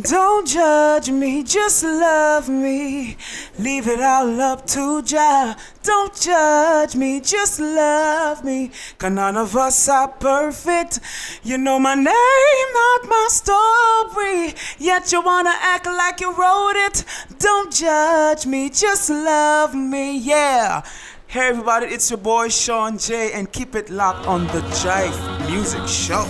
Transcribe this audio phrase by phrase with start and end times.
[0.00, 3.16] Don't judge me, just love me.
[3.60, 5.56] Leave it all up to Jah.
[5.84, 8.72] Don't judge me, just love me.
[8.98, 10.98] Cause none of us are perfect.
[11.44, 14.54] You know my name, not my story.
[14.78, 17.04] Yet you wanna act like you wrote it.
[17.38, 20.82] Don't judge me, just love me, yeah.
[21.28, 25.86] Hey everybody, it's your boy Sean J, and keep it locked on the Jive Music
[25.86, 26.26] Show.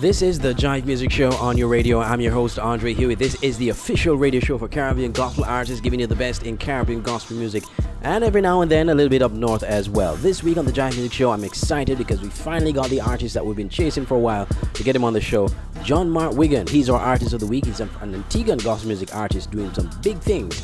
[0.00, 2.00] This is the Jive Music Show on your radio.
[2.00, 3.14] I'm your host, Andre Huey.
[3.14, 6.56] This is the official radio show for Caribbean gospel artists, giving you the best in
[6.56, 7.64] Caribbean gospel music,
[8.00, 10.16] and every now and then a little bit up north as well.
[10.16, 13.34] This week on the Jive Music Show, I'm excited because we finally got the artist
[13.34, 15.50] that we've been chasing for a while to get him on the show.
[15.82, 16.68] John Mark Wiggan.
[16.68, 17.66] He's our artist of the week.
[17.66, 20.62] He's an Antiguan gospel music artist doing some big things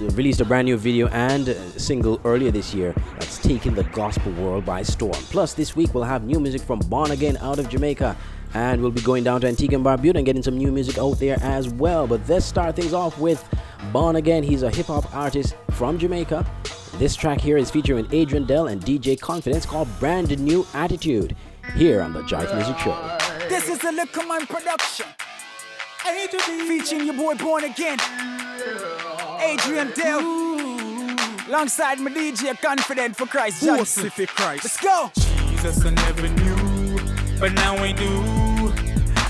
[0.00, 4.32] released a brand new video and uh, single earlier this year that's taken the gospel
[4.32, 5.12] world by storm.
[5.12, 8.16] Plus, this week we'll have new music from Bawnagen out of Jamaica
[8.54, 11.18] and we'll be going down to Antigua and Barbuda and getting some new music out
[11.18, 12.06] there as well.
[12.06, 13.46] But let's start things off with
[13.92, 14.44] Bawnagen.
[14.44, 16.46] He's a hip hop artist from Jamaica.
[16.98, 21.36] This track here is featuring Adrian Dell and DJ Confidence called Brand New Attitude
[21.74, 23.18] here on the Jive Music Show.
[23.48, 25.06] This is a Liquor Man production.
[26.66, 28.00] Featuring your boy Bawnagen.
[29.40, 30.20] Adrian Dell.
[31.48, 34.10] Alongside my DJ Confident for Christ Johnson.
[34.10, 34.64] for Christ.
[34.64, 35.10] Let's go.
[35.14, 36.56] Jesus, I never knew,
[37.38, 38.72] but now I do.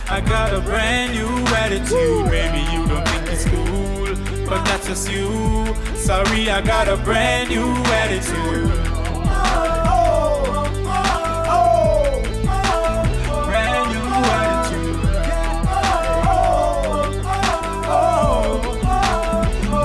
[0.09, 2.27] I got a brand new attitude.
[2.31, 4.15] Maybe you don't think it's cool,
[4.47, 5.75] but that's just you.
[5.97, 7.67] Sorry, I got a brand new
[8.03, 8.71] attitude.
[13.47, 15.01] Brand new attitude.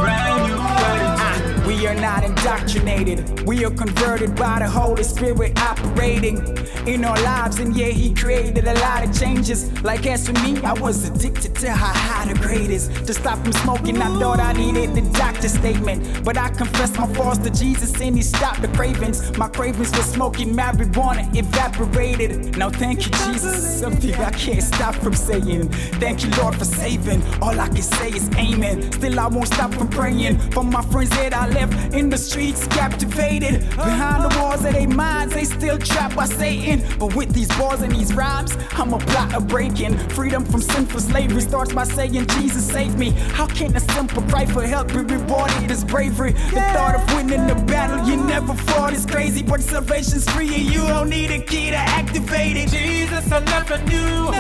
[0.01, 1.65] Brand new attitude.
[1.67, 3.41] We are not indoctrinated.
[3.47, 7.59] We are converted by the Holy Spirit operating in our lives.
[7.59, 9.71] And yeah, He created a lot of changes.
[9.83, 12.87] Like as for me, I was addicted to how high the grade is.
[12.87, 16.23] To stop from smoking, I thought I needed the doctor's statement.
[16.23, 19.37] But I confessed my faults to Jesus and He stopped the cravings.
[19.37, 22.57] My cravings for smoking marijuana evaporated.
[22.57, 23.79] Now thank you, Jesus.
[23.79, 25.69] Something I can't stop from saying.
[25.99, 27.21] Thank you, Lord, for saving.
[27.41, 28.91] All I can say is amen.
[28.93, 32.67] Still, I won't stop from praying for my friends that I left in the streets,
[32.67, 33.61] captivated.
[33.71, 36.70] Behind the walls of their minds, they still trapped by Satan.
[36.99, 39.97] But with these bars and these rhymes, I'm a plot of breaking.
[40.09, 43.11] Freedom from sinful slavery starts by saying, Jesus, save me.
[43.11, 46.31] How can a simple cry for help be rewarded as bravery?
[46.31, 50.63] The thought of winning the battle you never fought is crazy, but salvation's free and
[50.63, 52.69] you don't need a key to activate it.
[52.69, 54.31] Jesus, I never knew,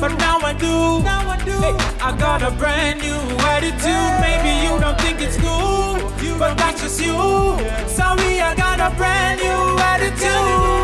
[0.00, 1.02] but now I do.
[1.60, 4.20] Hey, I got a brand new attitude.
[4.20, 5.98] Maybe you don't think it's cool,
[6.38, 7.14] but that's just you.
[7.88, 10.83] Sorry, I got a brand new attitude.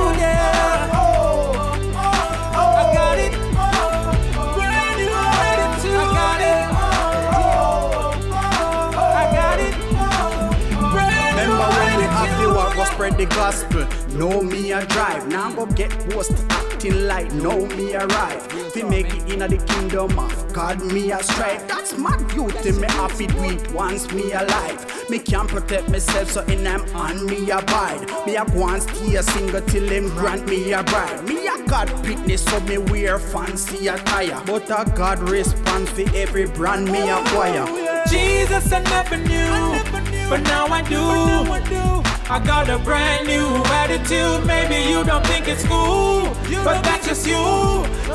[13.21, 13.87] The gospel.
[14.17, 18.75] Know me a drive, now go get post acting like know me arrive.
[18.75, 21.69] We make it in the kingdom of God, me a strive.
[21.69, 24.79] That's my duty, me happy do it once me alive.
[25.11, 28.09] Me can't protect myself, so in them on me abide.
[28.27, 31.23] Me a stay a single till him grant me a bride.
[31.29, 34.41] Me a God fitness, so me wear fancy attire.
[34.47, 37.67] But a God response for every brand me acquire.
[38.09, 40.97] Jesus, I never knew, but now I do.
[40.97, 42.00] I
[42.39, 43.45] got a brand new
[43.83, 44.47] attitude.
[44.47, 46.23] Maybe you don't think it's cool,
[46.65, 47.35] but that's just you.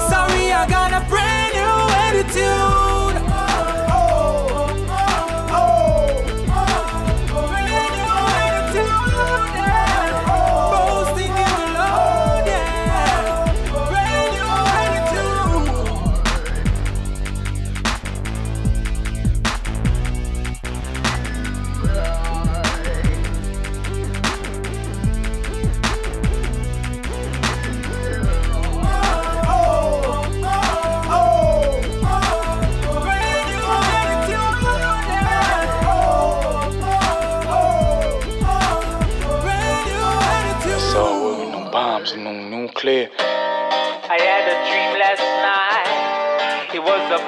[0.09, 2.74] Sorry, I got a brand new attitude.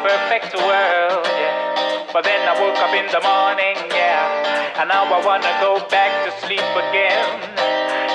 [0.07, 2.07] Perfect world, yeah.
[2.13, 4.80] But then I woke up in the morning, yeah.
[4.80, 7.27] And now I wanna go back to sleep again.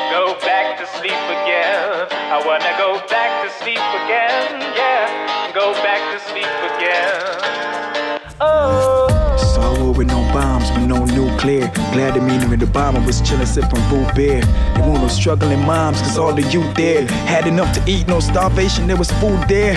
[0.09, 2.09] Go back to sleep again.
[2.33, 5.53] I wanna go back to sleep again, yeah.
[5.53, 8.21] Go back to sleep again.
[8.41, 9.09] Oh.
[9.55, 11.69] So with no bombs, with no nuclear.
[11.69, 11.93] clear.
[11.93, 14.41] Glad the meaning of the bomb was chillin' sipping root beer.
[14.75, 18.21] There were no struggling moms, cause all the youth there had enough to eat, no
[18.21, 19.77] starvation, there was food there.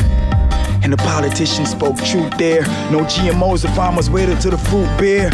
[0.86, 2.62] And the politicians spoke truth there.
[2.92, 5.32] No GMOs, the farmers waited till the fruit bear.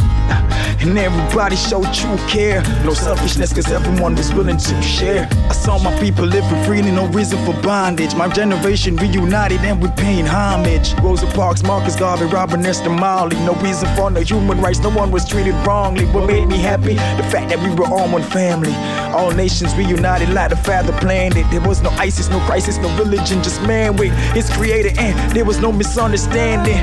[0.82, 2.64] And everybody showed true care.
[2.84, 5.30] No selfishness, cause everyone was willing to share.
[5.50, 8.16] I saw my people for freely, no reason for bondage.
[8.16, 10.94] My generation reunited and we paying homage.
[11.02, 13.36] Rosa Parks, Marcus Garvey, Robert Nesta Marley.
[13.46, 16.06] No reason for no human rights, no one was treated wrongly.
[16.06, 16.96] What made me happy?
[16.96, 18.74] The fact that we were all one family.
[19.14, 21.46] All nations reunited like the father planned it.
[21.52, 25.46] There was no ISIS, no crisis, no religion, just man with his creator, and there
[25.46, 26.78] was no misunderstanding.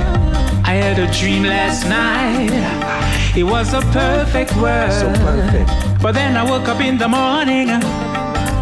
[0.65, 3.08] I had a dream last night.
[3.37, 4.93] It was a perfect world.
[4.93, 5.71] So perfect.
[6.03, 7.71] But then I woke up in the morning.
[7.71, 8.09] Uh,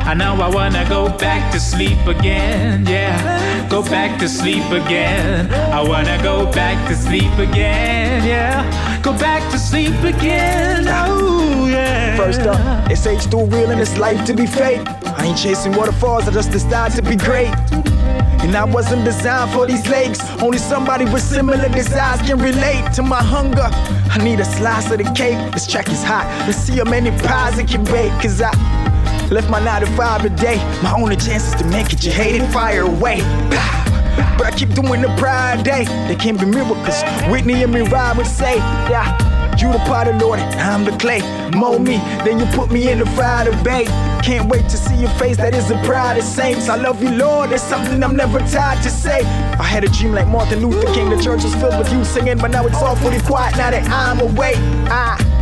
[0.06, 3.68] and now I wanna go back to sleep again, yeah.
[3.68, 5.52] Go back to sleep again.
[5.72, 9.00] I wanna go back to sleep again, yeah.
[9.02, 12.16] Go back to sleep again, oh yeah.
[12.16, 14.86] First up, it's age too real and it's life to be fake.
[15.18, 17.52] I ain't chasing waterfalls, I just decided to be great.
[18.46, 20.20] And I wasn't designed for these lakes.
[20.40, 23.68] Only somebody with similar desires can relate to my hunger.
[24.14, 25.52] I need a slice of the cake.
[25.52, 26.26] This track is hot.
[26.46, 28.12] Let's see how many pies it can bake.
[28.22, 28.52] Cause I
[29.32, 30.58] left my 9 to 5 today.
[30.80, 33.18] My only chance is to make it, you hate it, fire away.
[34.38, 35.84] But I keep doing the pride day.
[36.06, 37.02] There can be miracles.
[37.28, 38.58] Whitney and Mariah would say,
[38.88, 39.35] yeah.
[39.58, 41.20] You the potter, Lord, I'm the clay.
[41.56, 43.88] Mold me, then you put me in the fire to bake.
[44.22, 46.68] Can't wait to see your face, that is the pride of saints.
[46.68, 49.20] I love you, Lord, it's something I'm never tired to say.
[49.58, 52.36] I had a dream like Martin Luther King, the church was filled with you singing,
[52.36, 54.52] but now it's awfully quiet now that I'm away.
[54.88, 55.35] I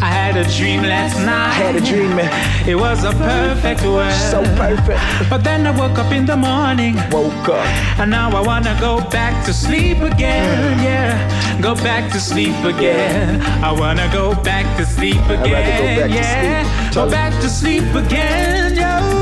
[0.00, 1.48] I had a dream last night.
[1.48, 2.30] I had a dream, man.
[2.68, 4.12] It was a perfect world.
[4.12, 5.00] So perfect.
[5.28, 6.94] But then I woke up in the morning.
[7.10, 7.66] Woke up.
[7.98, 10.78] And now I wanna go back to sleep again.
[10.78, 11.60] Yeah.
[11.60, 13.42] Go back to sleep again.
[13.64, 15.98] I wanna go back to sleep rather go again.
[15.98, 16.62] back to yeah.
[16.62, 16.94] sleep.
[16.94, 18.76] Go back to sleep again.
[18.76, 19.17] Yo.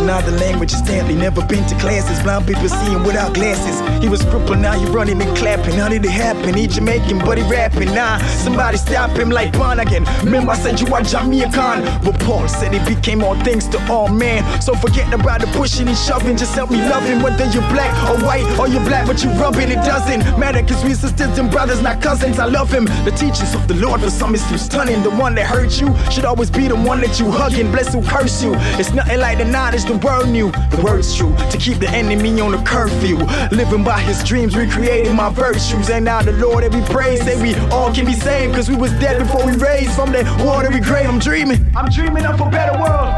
[0.00, 1.14] Another language instantly.
[1.14, 2.22] Never been to classes.
[2.22, 3.76] Blind people seeing without glasses.
[4.02, 5.74] He was crippled, now he running and clapping.
[5.74, 6.54] How did it happen?
[6.54, 7.94] He Jamaican, but he rapping.
[7.94, 10.06] Nah, somebody stop him like Bawnagen.
[10.24, 12.00] Remember, I said you are Jamaican.
[12.02, 14.40] But Paul said he became all things to all men.
[14.62, 16.38] So forget about the pushing and shoving.
[16.38, 17.22] Just help me love him.
[17.22, 20.62] Whether you're black or white or you're black, but you rub it, it doesn't matter.
[20.62, 22.38] Cause we sisters and brothers, not cousins.
[22.38, 22.86] I love him.
[23.04, 25.02] The teachings of the Lord for some is too stunning.
[25.02, 27.70] The one that hurt you should always be the one that you hugging.
[27.70, 28.54] Bless who curse you.
[28.80, 30.50] It's nothing like the knowledge the world knew.
[30.70, 33.16] The word's true to keep the enemy on the curfew.
[33.50, 35.90] Living by his dreams, recreating my virtues.
[35.90, 38.54] And now the Lord that we praise, say we all can be saved.
[38.54, 41.08] Cause we was dead before we raised from that watery grave.
[41.08, 41.66] I'm dreaming.
[41.76, 43.14] I'm dreaming of a better world.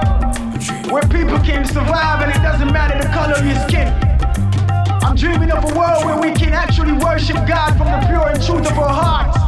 [0.90, 3.88] Where people can survive and it doesn't matter the color of your skin.
[5.02, 8.42] I'm dreaming of a world where we can actually worship God from the pure and
[8.42, 9.38] truth of our hearts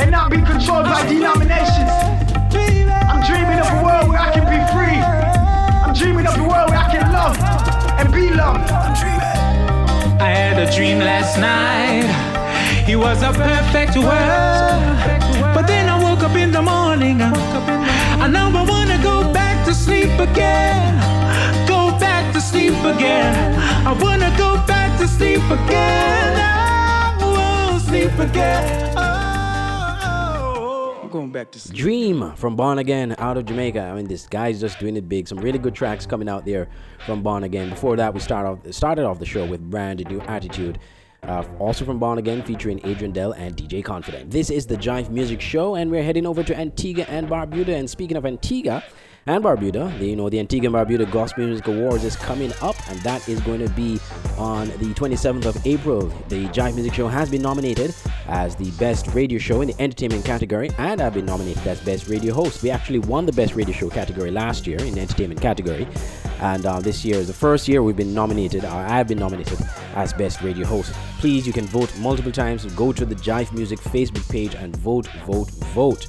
[0.00, 1.90] and not be controlled by denominations.
[3.10, 5.17] I'm dreaming of a world where I can be free.
[5.88, 7.38] I'm dreaming of a world where I can love
[7.98, 8.70] and be loved.
[8.70, 10.20] I'm dreaming.
[10.20, 12.04] I had a dream last night.
[12.86, 15.54] It was a perfect world.
[15.54, 17.22] But then I woke up in the morning.
[17.22, 20.94] And now I wanna go back to sleep again.
[21.66, 23.58] Go back to sleep again.
[23.86, 26.36] I wanna go back to sleep again.
[26.36, 29.07] I won't sleep again.
[31.08, 31.74] I'm going back to sleep.
[31.74, 33.80] Dream from Bawnagen out of Jamaica.
[33.80, 35.26] I mean, this guy's just doing it big.
[35.26, 36.68] Some really good tracks coming out there
[37.06, 37.70] from Bawnagen.
[37.70, 40.78] Before that, we start off started off the show with Brand New Attitude.
[41.22, 44.30] Uh, also from Bawnagen, featuring Adrian Dell and DJ Confident.
[44.30, 47.70] This is the Jive Music Show, and we're heading over to Antigua and Barbuda.
[47.70, 48.84] And speaking of Antigua
[49.28, 52.76] and Barbuda, the, you know the Antigua and Barbuda Gospel Music Awards is coming up,
[52.88, 54.00] and that is going to be
[54.38, 56.06] on the 27th of April.
[56.28, 57.94] The Jive Music Show has been nominated
[58.26, 62.08] as the best radio show in the entertainment category, and I've been nominated as best
[62.08, 62.62] radio host.
[62.62, 65.86] We actually won the best radio show category last year in the entertainment category,
[66.40, 69.58] and uh, this year is the first year we've been nominated, or I've been nominated
[69.94, 70.94] as best radio host.
[71.18, 72.64] Please, you can vote multiple times.
[72.74, 76.06] Go to the Jive Music Facebook page and vote, vote, vote.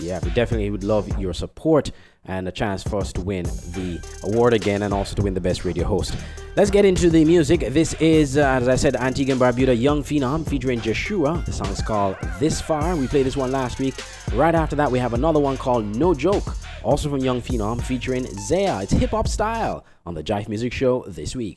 [0.00, 1.90] Yeah, we definitely would love your support
[2.24, 5.40] and a chance for us to win the award again and also to win the
[5.40, 6.14] best radio host.
[6.54, 7.60] Let's get into the music.
[7.60, 11.42] This is, uh, as I said, Antigua and Barbuda Young Phenom featuring Joshua.
[11.46, 12.94] The song is called This Far.
[12.94, 13.94] We played this one last week.
[14.34, 18.26] Right after that, we have another one called No Joke, also from Young Phenom featuring
[18.38, 18.82] Zaya.
[18.82, 21.56] It's hip hop style on the Jive Music Show this week.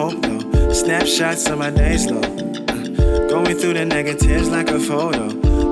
[0.00, 0.72] Hope though.
[0.72, 2.20] Snapshots of my days low.
[2.20, 5.24] Uh, going through the negatives like a photo.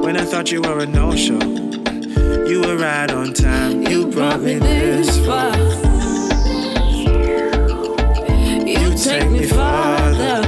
[0.05, 3.87] When I thought you were a no show, uh, you were right on time.
[3.91, 5.57] You brought me this far.
[8.75, 10.39] You take me farther.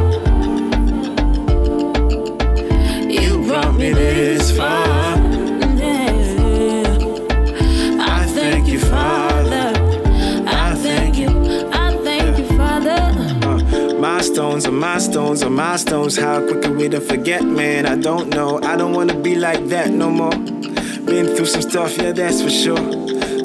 [3.18, 4.19] You brought me this
[14.60, 16.16] Milestones are milestones are milestones.
[16.18, 17.86] How quick are we to forget, man?
[17.86, 18.60] I don't know.
[18.62, 20.36] I don't wanna be like that no more.
[21.06, 22.76] Been through some stuff, yeah, that's for sure.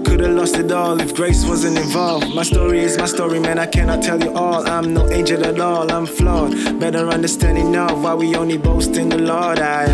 [0.03, 2.35] Could've lost it all if grace wasn't involved.
[2.35, 3.59] My story is my story, man.
[3.59, 4.67] I cannot tell you all.
[4.67, 5.89] I'm no angel at all.
[5.89, 6.51] I'm flawed.
[6.81, 9.59] Better understanding of why we only boast in the Lord.
[9.59, 9.85] I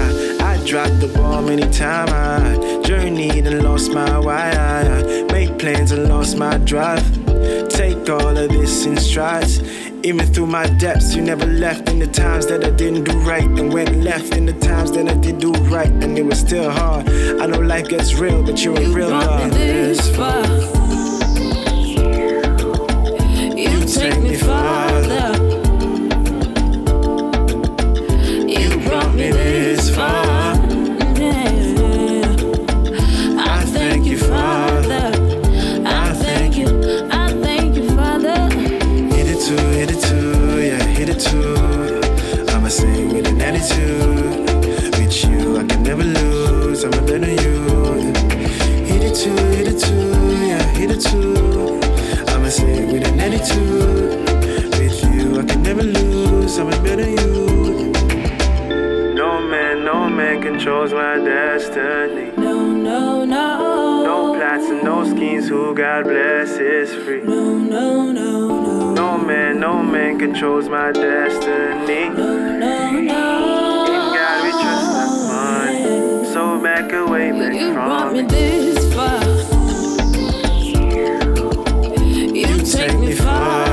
[0.42, 2.12] I, dropped the ball many times.
[2.12, 4.50] I journeyed and lost my why.
[4.50, 7.06] I, I made plans and lost my drive.
[7.70, 9.60] Take all of this in strides.
[10.04, 13.44] Even through my depths, you never left in the times that I didn't do right,
[13.44, 16.72] and went left in the times that I did do right, and it was still
[16.72, 17.08] hard.
[17.08, 19.52] I know life gets real, but you're a real God.
[19.52, 20.81] this far.
[53.50, 56.58] With you, I can never lose.
[56.60, 57.92] I'm a better you.
[59.16, 62.32] No man, no man controls my destiny.
[62.38, 64.04] No, no, no.
[64.04, 65.48] No plots and no schemes.
[65.50, 67.24] Who God bless is free.
[67.24, 68.94] No, no, no, no.
[68.94, 72.10] No man, no man controls my destiny.
[72.10, 73.08] No, no, In.
[73.08, 76.26] God we trust money.
[76.32, 78.22] So back away, back You from me.
[78.24, 78.81] this
[82.82, 83.71] take me farther.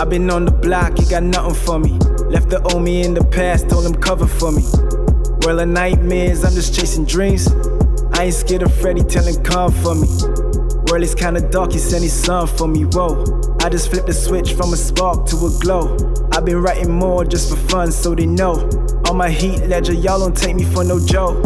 [0.00, 1.90] I been on the block, you got nothing for me.
[2.32, 4.62] Left the old me in the past, told him cover for me.
[5.44, 7.52] World of nightmares, I'm just chasing dreams.
[8.14, 10.08] I ain't scared of Freddy telling come for me.
[10.88, 12.84] World is kinda dark, he sent his son for me.
[12.84, 13.26] Whoa.
[13.60, 15.94] I just flipped the switch from a spark to a glow.
[16.32, 18.54] I've been writing more just for fun, so they know.
[19.10, 21.44] On my Heath Ledger, y'all don't take me for no joke.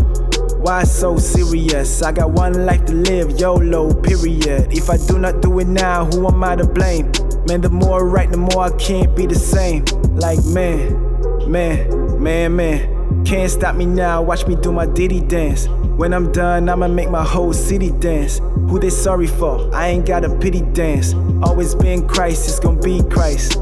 [0.61, 2.03] Why so serious?
[2.03, 4.73] I got one life to live, YOLO, period.
[4.73, 7.11] If I do not do it now, who am I to blame?
[7.47, 9.85] Man, the more I write, the more I can't be the same.
[10.15, 13.25] Like, man, man, man, man.
[13.25, 15.69] Can't stop me now, watch me do my ditty dance.
[15.97, 18.39] When I'm done, I'ma make my whole city dance.
[18.69, 19.73] Who they sorry for?
[19.75, 21.15] I ain't got a pity dance.
[21.43, 23.57] Always been Christ, it's gonna be Christ.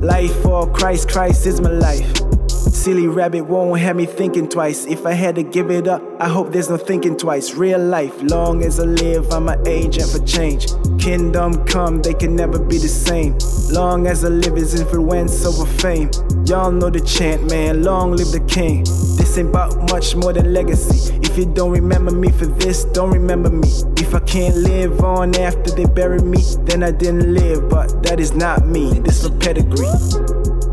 [0.00, 2.10] Life for Christ, Christ is my life.
[2.50, 4.86] Silly rabbit won't have me thinking twice.
[4.86, 7.54] If I had to give it up, I hope there's no thinking twice.
[7.54, 10.66] Real life, long as I live, I'm an agent for change.
[11.06, 13.38] Kingdom come, they can never be the same.
[13.70, 16.10] Long as I live is influence over fame.
[16.46, 17.84] Y'all know the chant, man.
[17.84, 18.80] Long live the king.
[19.16, 21.16] This ain't about much more than legacy.
[21.22, 23.68] If you don't remember me for this, don't remember me.
[23.98, 27.68] If I can't live on after they bury me, then I didn't live.
[27.68, 28.98] But that is not me.
[28.98, 29.86] This for pedigree.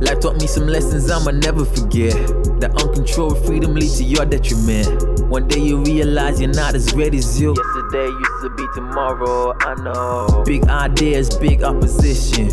[0.01, 2.15] Life taught me some lessons I'ma never forget.
[2.59, 5.29] That uncontrolled freedom leads to your detriment.
[5.29, 7.53] One day you realize you're not as great as you.
[7.93, 10.43] Yesterday used to be tomorrow, I know.
[10.47, 12.49] Big ideas, big opposition.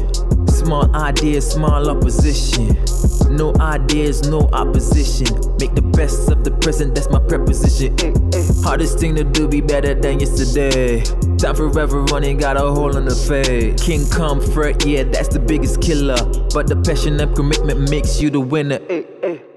[0.49, 2.77] Small ideas, small opposition.
[3.35, 5.29] No ideas, no opposition.
[5.59, 7.97] Make the best of the present, that's my preposition.
[8.63, 11.01] Hardest thing to do, be better than yesterday.
[11.39, 13.81] Time forever running, got a hole in the fade.
[13.81, 16.23] King come comfort, yeah, that's the biggest killer.
[16.53, 18.79] But the passion and commitment makes you the winner.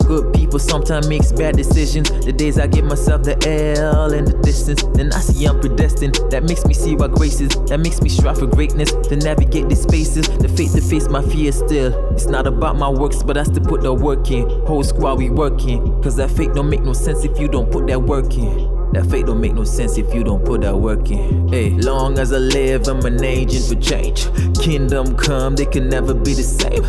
[0.06, 2.10] Good people sometimes makes bad decisions.
[2.26, 3.36] The days I give myself the
[3.78, 6.16] L in the distance, then I see I'm predestined.
[6.30, 7.50] That makes me see what grace is.
[7.68, 8.92] That makes me strive for greatness.
[8.92, 11.94] To navigate these spaces, the faith to face my fears still.
[12.14, 14.50] It's not about my works, but I still put the work in.
[14.66, 16.02] Whole squad we working.
[16.02, 18.73] Cause that fake don't make no sense if you don't put that work in.
[18.94, 21.48] That fate don't make no sense if you don't put that work in.
[21.48, 24.28] Hey, long as I live, I'm an agent for change.
[24.62, 26.84] Kingdom come, they can never be the same.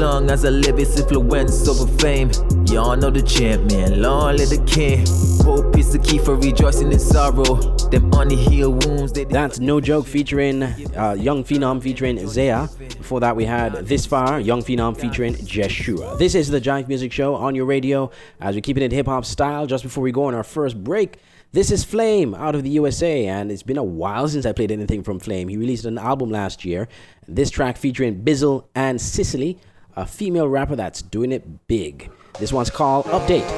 [0.00, 2.30] Long as I live, it's influence over fame.
[2.66, 5.04] Y'all know the champion, long live the king.
[5.44, 7.56] Hope is the key for rejoicing in sorrow.
[7.90, 9.12] Them unhealed wounds.
[9.12, 12.68] That's No Joke featuring uh, Young Phenom featuring Zaya.
[12.78, 16.16] Before that, we had This Far, Young Phenom featuring Jeshua.
[16.16, 19.24] This is the Jive Music Show on your radio as we're keeping it hip hop
[19.24, 19.66] style.
[19.66, 21.18] Just before we go on our first break,
[21.52, 24.70] this is Flame out of the USA, and it's been a while since I played
[24.70, 25.48] anything from Flame.
[25.48, 26.88] He released an album last year.
[27.26, 29.58] This track featuring Bizzle and Sicily,
[29.96, 32.10] a female rapper that's doing it big.
[32.38, 33.48] This one's called Update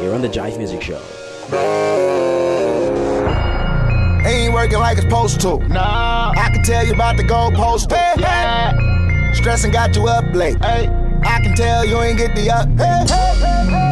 [0.00, 1.00] here on the Jive Music Show.
[4.24, 5.58] Ain't working like it's supposed to.
[5.68, 6.32] Nah.
[6.36, 7.96] I can tell you about the gold poster.
[7.96, 9.32] Hey, yeah.
[9.34, 10.56] Stressing got you up late.
[10.64, 10.88] Hey.
[11.24, 12.68] I can tell you ain't get the up.
[12.78, 13.91] Hey, hey,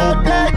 [0.00, 0.54] update?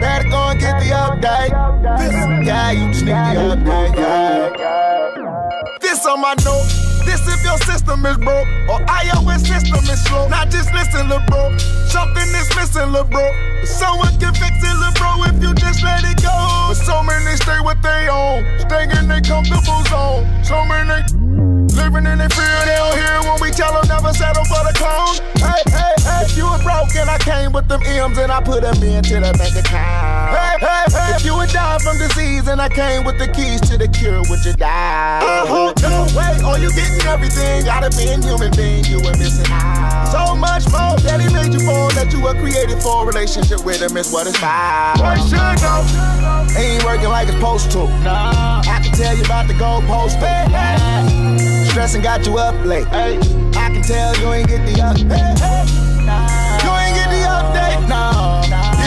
[0.00, 1.52] Better go and get the update.
[1.98, 3.96] This guy, you just need the update.
[3.96, 5.78] Yeah.
[5.80, 6.68] This on my note.
[7.04, 10.28] This if your system is broke or iOS system is slow.
[10.28, 11.56] Not just listen, lil' bro.
[11.88, 13.24] Something is missing, lil' bro.
[13.64, 16.34] Someone can fix it, lil' bro, if you just let it go.
[16.68, 20.22] But so many stay what they own, staying in their comfortable zone.
[20.44, 21.02] So many
[21.74, 24.74] living in their fear, they don't hear when we tell them never settle for the
[24.74, 25.16] clone.
[25.38, 28.40] Hey, hey, hey, if you were broke and I came with them M's and I
[28.40, 30.34] put them into the bank account.
[30.34, 33.60] Hey, hey, hey, if you would die from disease and I came with the keys
[33.70, 35.20] to the cure, would you die?
[35.22, 39.46] Uh-huh, no way, or you getting everything out of being human being, you were missing
[39.50, 40.08] out.
[40.12, 43.02] So much more that he made you for, that you were created for.
[43.02, 44.98] A relationship with him is what it's about.
[44.98, 45.86] Boy, should know.
[46.56, 47.86] Ain't working like it's supposed to.
[48.02, 48.62] Nah.
[48.66, 50.18] I can tell you about the gold post.
[51.70, 52.84] Stressing got you up late.
[52.88, 53.16] Hey.
[53.54, 54.96] I can tell you ain't get the up.
[54.96, 55.06] Hey,
[55.38, 55.62] hey.
[56.02, 56.58] Nah.
[56.66, 57.86] You ain't get the update.
[57.86, 58.42] No.
[58.42, 58.79] Did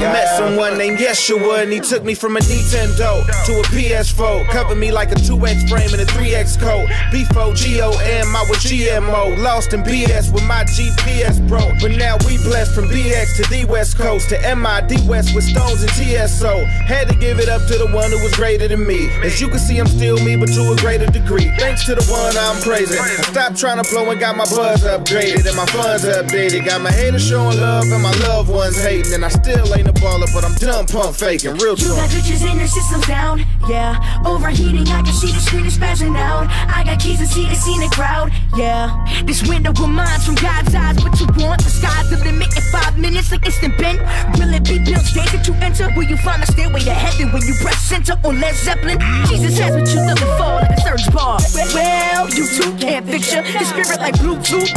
[0.00, 4.46] I met someone named Yeshua and he took me from a Nintendo to a PS4.
[4.48, 6.88] Covered me like a 2X frame and a 3X coat.
[7.12, 9.36] Before GOM, I was GMO.
[9.42, 11.60] Lost in BS with my GPS bro.
[11.82, 15.82] But now we blessed from BX to the West Coast to MID West with Stones
[15.82, 16.64] and TSO.
[16.64, 19.10] Had to give it up to the one who was greater than me.
[19.22, 21.52] As you can see, I'm still me, but to a greater degree.
[21.58, 22.98] Thanks to the one I'm praising.
[22.98, 26.64] I stopped trying to blow and got my buzz upgraded and my funds updated.
[26.64, 29.12] Got my haters showing love and my loved ones hating.
[29.12, 31.54] And I still ain't a baller, but I'm done pump faking.
[31.58, 34.22] Real You got glitches in your system down, yeah.
[34.24, 36.46] Overheating, I can see the screen is spazzing out.
[36.70, 38.90] I got keys to see the scene, scenic crowd, yeah.
[39.24, 40.96] This window of mine's from God's eyes.
[41.02, 41.62] What you want?
[41.62, 43.98] The sky's the limit in five minutes, like instant bend.
[44.38, 45.88] Will it be built stage that you enter?
[45.96, 48.98] Will you find a stairway to heaven when you press enter on Led Zeppelin?
[49.26, 51.38] Jesus has what you looking for, like a search bar.
[51.74, 54.70] Well, you too can't fix picture the spirit like Bluetooth.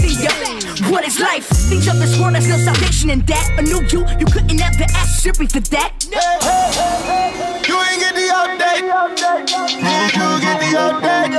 [0.89, 1.45] What is life?
[1.45, 3.49] Things of this world, there's no salvation in that.
[3.57, 5.93] A new you, you couldn't ever ask Siri for that.
[7.67, 8.83] You ain't get the update.
[9.77, 11.31] You get the update?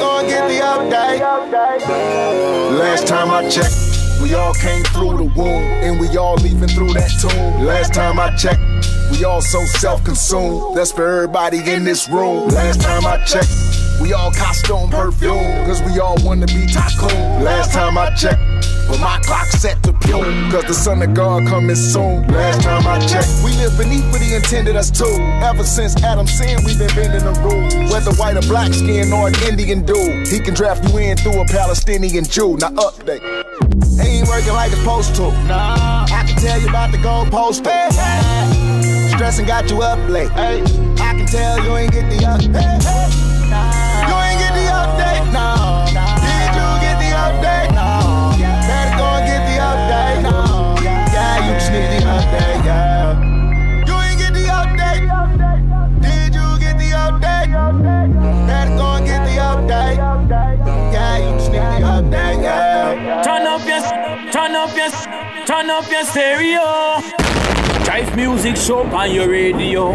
[0.00, 1.20] Go and get the update.
[2.78, 3.76] Last time I checked,
[4.22, 7.64] we all came through the womb, and we all leaving through that tomb.
[7.64, 8.62] Last time I checked,
[9.10, 10.76] we all so self-consumed.
[10.76, 12.48] That's for everybody in this room.
[12.48, 13.52] Last time I checked,
[14.00, 17.44] we all costume perfume, cause we all wanna be tycoon.
[17.44, 18.40] Last time I checked,
[18.88, 22.26] but my clock set to Pune, cause the son of God coming soon.
[22.28, 25.06] Last time I checked, we live beneath what he intended us to.
[25.42, 27.74] Ever since Adam sinned, we've been bending the rules.
[27.92, 31.40] Whether white or black skin or an Indian dude, he can draft you in through
[31.40, 32.56] a Palestinian Jew.
[32.58, 33.22] Now update.
[34.00, 35.30] Ain't working like it's supposed to.
[35.46, 36.06] Nah.
[36.10, 37.70] I can tell you about the gold poster.
[39.14, 40.30] Stressing got you up late.
[40.32, 40.62] Hey.
[40.98, 42.40] I can tell you ain't get the up.
[42.42, 44.08] Nah.
[44.08, 45.32] You ain't get the update.
[45.32, 45.84] No.
[45.86, 46.13] Did
[65.64, 66.60] turn up your stereo.
[67.84, 69.94] Jive music show on your radio.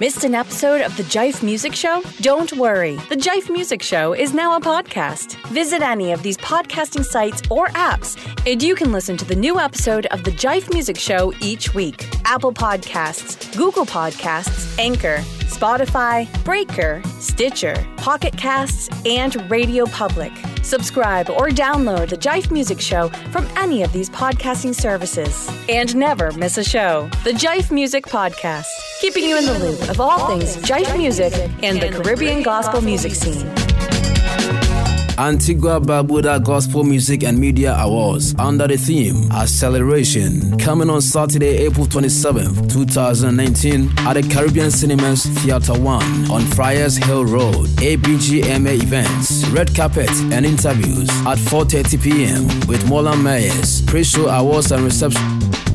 [0.00, 2.02] Missed an episode of the Jive Music Show?
[2.20, 2.96] Don't worry.
[3.08, 5.36] The Jive Music Show is now a podcast.
[5.46, 8.18] Visit any of these podcasting sites or apps,
[8.50, 12.06] and you can listen to the new episode of the Jive Music Show each week.
[12.26, 20.32] Apple Podcasts, Google Podcasts, Anchor, Spotify, Breaker, Stitcher, Pocket Casts, and Radio Public.
[20.62, 25.48] Subscribe or download the Jive Music Show from any of these podcasting services.
[25.68, 27.08] And never miss a show.
[27.24, 28.66] The Jive Music Podcast,
[29.00, 31.32] keeping you in the loop of all things Jive music
[31.62, 33.48] and the Caribbean gospel music scene.
[35.18, 41.86] Antigua Barbuda Gospel Music and Media Awards under the theme Acceleration coming on Saturday, April
[41.86, 47.66] 27th, 2019 at the Caribbean Cinemas Theatre 1 on Friars Hill Road.
[47.80, 52.44] ABGMA events, red carpet and interviews at 4:30 p.m.
[52.68, 53.80] with Molan Myers.
[53.82, 55.22] Pre-show awards and reception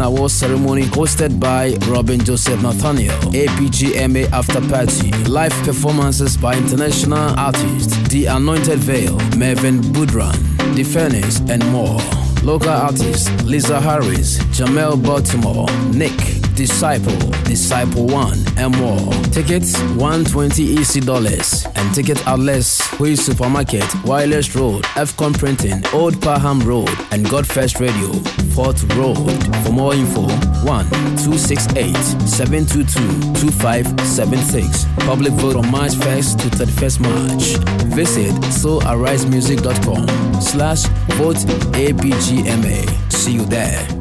[0.01, 3.15] awards ceremony hosted by Robin Joseph Nathaniel.
[3.31, 5.11] ABGMA after party.
[5.29, 10.35] Live performances by international artists The Anointed Veil, Mervyn Budran,
[10.75, 11.99] The Furnace, and more.
[12.43, 19.11] Local artists Lisa Harris, Jamel Baltimore, Nick, Disciple, Disciple One, and more.
[19.31, 26.59] Tickets 120 EC dollars and ticket outlets Way Supermarket, Wireless Road, FCON Printing, Old Parham
[26.61, 28.11] Road, and Godfest Radio,
[28.53, 29.31] Fort Road.
[29.63, 30.21] For more info,
[30.65, 30.85] 1
[31.17, 31.95] 268
[32.27, 34.85] 722 2576.
[35.05, 37.57] Public vote on March 1st to 31st March.
[37.95, 40.83] Visit soularisemusic.com slash
[41.15, 41.37] vote
[41.75, 43.11] ABGMA.
[43.11, 44.00] See you there.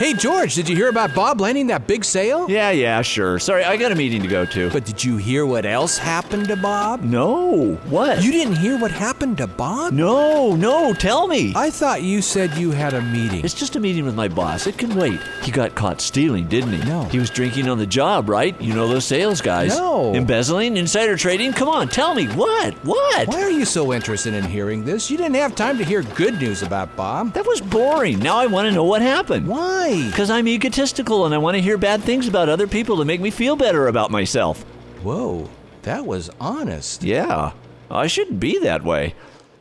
[0.00, 2.50] Hey, George, did you hear about Bob landing that big sale?
[2.50, 3.38] Yeah, yeah, sure.
[3.38, 4.70] Sorry, I got a meeting to go to.
[4.70, 7.02] But did you hear what else happened to Bob?
[7.02, 7.74] No.
[7.90, 8.24] What?
[8.24, 9.92] You didn't hear what happened to Bob?
[9.92, 11.52] No, no, tell me.
[11.54, 13.44] I thought you said you had a meeting.
[13.44, 14.66] It's just a meeting with my boss.
[14.66, 15.20] It can wait.
[15.42, 16.88] He got caught stealing, didn't he?
[16.88, 17.04] No.
[17.04, 18.58] He was drinking on the job, right?
[18.58, 19.76] You know those sales guys.
[19.76, 20.14] No.
[20.14, 21.52] Embezzling, insider trading?
[21.52, 22.24] Come on, tell me.
[22.28, 22.72] What?
[22.86, 23.28] What?
[23.28, 25.10] Why are you so interested in hearing this?
[25.10, 27.34] You didn't have time to hear good news about Bob.
[27.34, 28.18] That was boring.
[28.20, 29.46] Now I want to know what happened.
[29.46, 29.89] Why?
[29.90, 33.20] Because I'm egotistical and I want to hear bad things about other people to make
[33.20, 34.62] me feel better about myself.
[35.02, 35.50] Whoa,
[35.82, 37.02] that was honest.
[37.02, 37.52] Yeah,
[37.90, 39.14] I shouldn't be that way.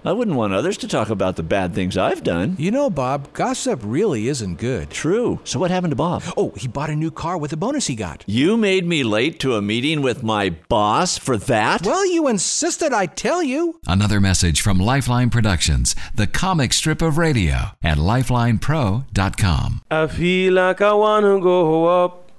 [0.06, 2.56] I wouldn't want others to talk about the bad things I've done.
[2.58, 4.90] You know, Bob, gossip really isn't good.
[4.90, 5.42] True.
[5.44, 6.24] So what happened to Bob?
[6.38, 8.24] Oh, he bought a new car with a bonus he got.
[8.26, 11.86] You made me late to a meeting with my boss for that?
[11.86, 13.82] Well, you insisted I tell you.
[13.88, 19.82] Another message from Lifeline Productions, the comic strip of radio at lifelinepro.com.
[19.92, 22.32] I feel like I wanna go up.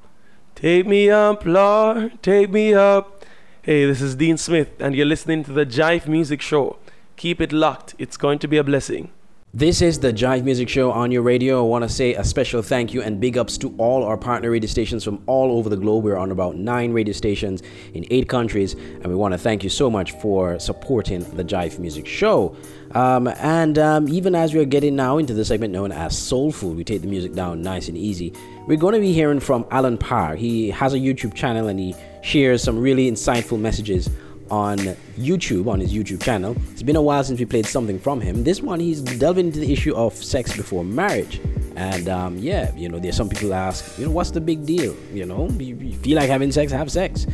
[0.55, 3.23] Take me up, Lord, take me up.
[3.62, 6.79] Hey, this is Dean Smith, and you're listening to the Jive Music Show.
[7.21, 9.11] Keep it locked, it's going to be a blessing.
[9.53, 11.59] This is the Jive Music Show on your radio.
[11.59, 14.51] I want to say a special thank you and big ups to all our partner
[14.51, 16.03] radio stations from all over the globe.
[16.03, 19.69] We're on about nine radio stations in eight countries, and we want to thank you
[19.69, 22.57] so much for supporting the Jive Music Show.
[22.93, 26.79] Um, and um, even as we're getting now into the segment known as Soul Food,
[26.79, 28.33] we take the music down nice and easy.
[28.67, 30.37] We're going to be hearing from Allen Parr.
[30.37, 34.09] He has a YouTube channel and he shares some really insightful messages
[34.51, 34.79] on
[35.19, 36.57] YouTube, on his YouTube channel.
[36.73, 38.45] It's been a while since we played something from him.
[38.45, 41.41] This one, he's delving into the issue of sex before marriage.
[41.77, 44.95] And um, yeah, you know, there's some people ask, you know, what's the big deal?
[45.13, 47.27] You know, you, you feel like having sex, have sex.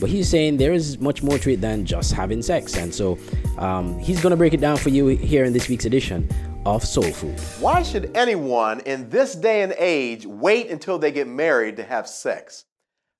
[0.00, 2.76] But he's saying there is much more to it than just having sex.
[2.76, 3.18] And so
[3.58, 6.28] um, he's going to break it down for you here in this week's edition
[6.66, 7.38] of Soul Food.
[7.60, 12.08] Why should anyone in this day and age wait until they get married to have
[12.08, 12.64] sex?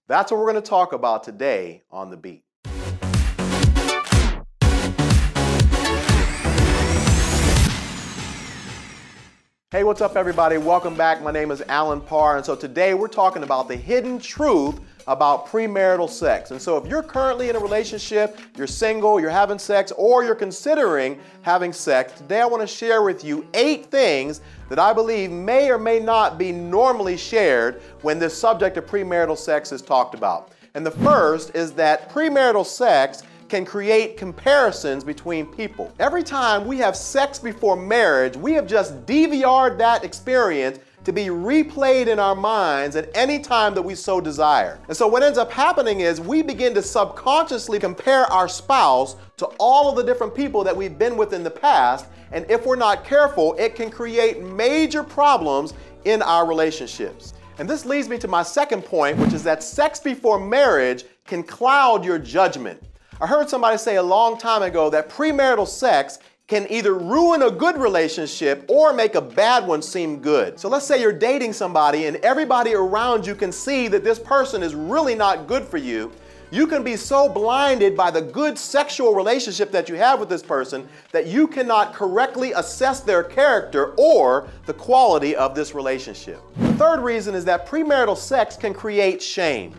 [0.08, 2.44] That's what we're going to talk about today on The Beat.
[9.74, 10.56] Hey, what's up, everybody?
[10.56, 11.20] Welcome back.
[11.20, 15.48] My name is Allen Parr, and so today we're talking about the hidden truth about
[15.48, 16.52] premarital sex.
[16.52, 20.36] And so, if you're currently in a relationship, you're single, you're having sex, or you're
[20.36, 25.32] considering having sex, today I want to share with you eight things that I believe
[25.32, 30.14] may or may not be normally shared when this subject of premarital sex is talked
[30.14, 30.52] about.
[30.74, 35.94] And the first is that premarital sex can create comparisons between people.
[36.00, 41.26] Every time we have sex before marriage, we have just DVR'd that experience to be
[41.26, 44.80] replayed in our minds at any time that we so desire.
[44.88, 49.46] And so what ends up happening is we begin to subconsciously compare our spouse to
[49.60, 52.74] all of the different people that we've been with in the past, and if we're
[52.74, 57.34] not careful, it can create major problems in our relationships.
[57.60, 61.44] And this leads me to my second point, which is that sex before marriage can
[61.44, 62.82] cloud your judgment.
[63.20, 67.50] I heard somebody say a long time ago that premarital sex can either ruin a
[67.50, 70.58] good relationship or make a bad one seem good.
[70.58, 74.62] So let's say you're dating somebody and everybody around you can see that this person
[74.62, 76.12] is really not good for you.
[76.50, 80.42] You can be so blinded by the good sexual relationship that you have with this
[80.42, 86.40] person that you cannot correctly assess their character or the quality of this relationship.
[86.58, 89.74] The third reason is that premarital sex can create shame.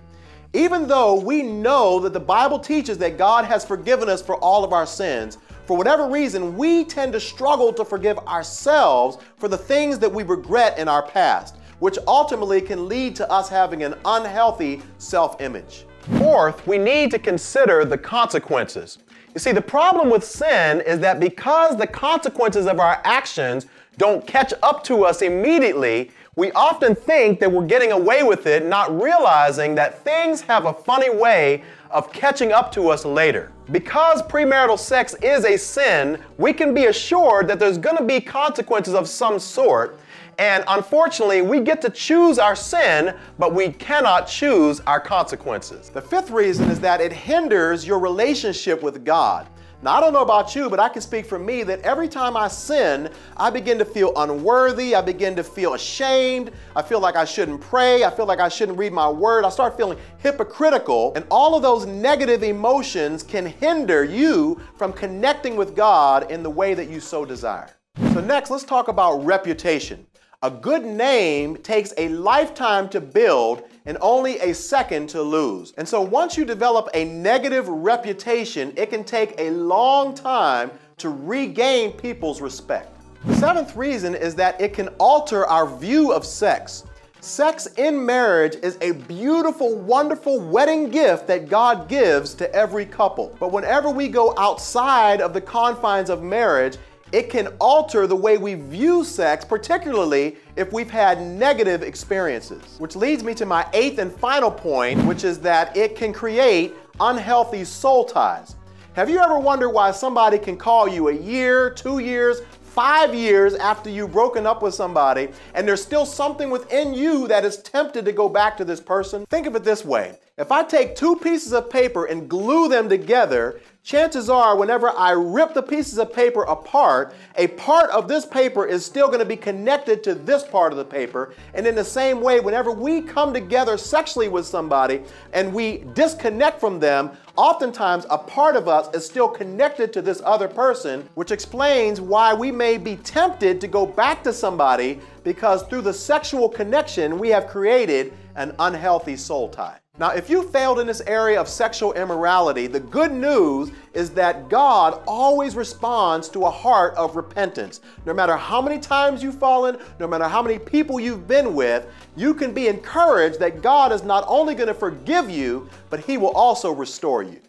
[0.56, 4.64] Even though we know that the Bible teaches that God has forgiven us for all
[4.64, 9.58] of our sins, for whatever reason, we tend to struggle to forgive ourselves for the
[9.58, 13.96] things that we regret in our past, which ultimately can lead to us having an
[14.06, 15.86] unhealthy self image.
[16.20, 19.00] Fourth, we need to consider the consequences.
[19.34, 23.66] You see, the problem with sin is that because the consequences of our actions
[23.98, 28.66] don't catch up to us immediately, we often think that we're getting away with it,
[28.66, 33.52] not realizing that things have a funny way of catching up to us later.
[33.72, 38.20] Because premarital sex is a sin, we can be assured that there's going to be
[38.20, 39.98] consequences of some sort.
[40.38, 45.90] And unfortunately, we get to choose our sin, but we cannot choose our consequences.
[45.90, 49.48] The fifth reason is that it hinders your relationship with God.
[49.82, 52.36] Now, I don't know about you, but I can speak for me that every time
[52.38, 54.96] I sin, I begin to feel unworthy.
[54.96, 56.52] I begin to feel ashamed.
[56.76, 58.04] I feel like I shouldn't pray.
[58.04, 59.46] I feel like I shouldn't read my word.
[59.46, 61.14] I start feeling hypocritical.
[61.16, 66.50] And all of those negative emotions can hinder you from connecting with God in the
[66.50, 67.70] way that you so desire.
[68.14, 70.08] So, next, let's talk about reputation.
[70.42, 75.74] A good name takes a lifetime to build and only a second to lose.
[75.78, 81.10] And so once you develop a negative reputation, it can take a long time to
[81.10, 82.92] regain people's respect.
[83.26, 86.84] The seventh reason is that it can alter our view of sex.
[87.22, 93.36] Sex in marriage is a beautiful, wonderful wedding gift that God gives to every couple.
[93.40, 96.78] But whenever we go outside of the confines of marriage,
[97.12, 102.76] it can alter the way we view sex, particularly if we've had negative experiences.
[102.80, 106.74] Which leads me to my eighth and final point, which is that it can create
[107.00, 108.56] unhealthy soul ties.
[108.94, 113.54] Have you ever wondered why somebody can call you a year, two years, five years
[113.56, 118.04] after you've broken up with somebody, and there's still something within you that is tempted
[118.06, 119.26] to go back to this person?
[119.28, 122.90] Think of it this way if I take two pieces of paper and glue them
[122.90, 128.26] together, chances are whenever I rip the pieces of paper apart, a part of this
[128.26, 131.36] paper is still going to be connected to this part of the paper.
[131.54, 136.60] And in the same way, whenever we come together sexually with somebody and we disconnect
[136.60, 141.32] from them, oftentimes a part of us is still connected to this other person, which
[141.32, 146.50] explains why we may be tempted to go back to somebody because through the sexual
[146.50, 149.78] connection, we have created an unhealthy soul tie.
[149.98, 154.50] Now, if you failed in this area of sexual immorality, the good news is that
[154.50, 157.80] God always responds to a heart of repentance.
[158.06, 161.88] No matter how many times you've fallen, no matter how many people you've been with,
[162.18, 166.18] you can be encouraged that God is not only going to forgive you, but He
[166.18, 167.40] will also restore you.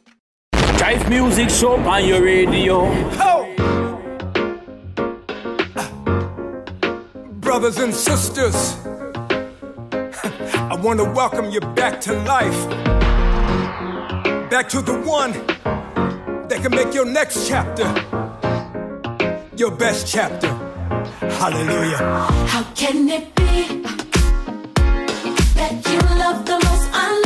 [0.53, 2.87] Jive Music Show on your radio.
[7.41, 8.77] Brothers and sisters.
[10.87, 12.71] Want to welcome you back to life.
[14.49, 15.33] Back to the one
[16.47, 17.87] that can make your next chapter
[19.57, 20.47] your best chapter.
[21.41, 21.97] Hallelujah.
[21.97, 23.83] How can it be
[25.57, 27.26] that you love the most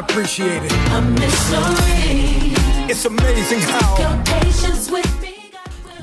[0.00, 0.72] I appreciate it.
[0.92, 2.54] A mystery.
[2.90, 3.98] It's amazing how.
[3.98, 5.52] Your patience with me.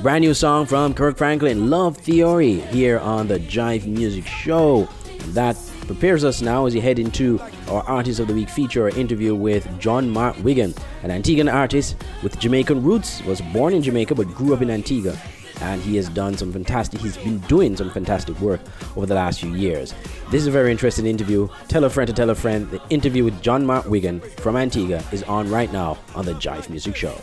[0.02, 4.88] Brand new song from Kirk Franklin, Love Theory, here on the Jive Music Show.
[5.30, 5.56] That
[5.88, 9.34] prepares us now as we head into our Artist of the Week feature or interview
[9.34, 14.28] with John Mark Wiggan, an Antiguan artist with Jamaican roots, was born in Jamaica but
[14.28, 15.18] grew up in Antigua.
[15.60, 18.60] And he has done some fantastic, he's been doing some fantastic work
[18.96, 19.94] over the last few years.
[20.30, 21.48] This is a very interesting interview.
[21.68, 22.70] Tell a friend to tell a friend.
[22.70, 26.68] The interview with John Mark Wiggan from Antigua is on right now on the Jive
[26.70, 27.16] Music Show.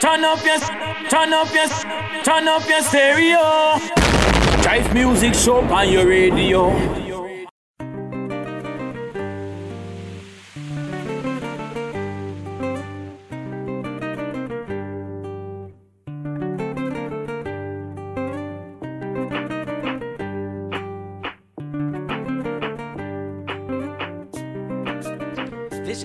[0.00, 0.58] Turn up your,
[1.08, 1.68] turn up your,
[2.24, 3.78] turn up your stereo.
[4.64, 7.13] Jive music show on your radio.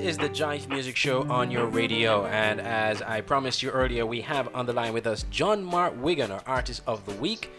[0.10, 4.22] Is the Jive Music Show on your radio, and as I promised you earlier, we
[4.22, 7.52] have on the line with us John Mark Wiggan, our Artist of the Week.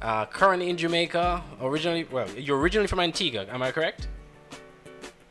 [0.00, 4.08] Uh, currently in Jamaica, originally, well, you're originally from Antigua, am I correct?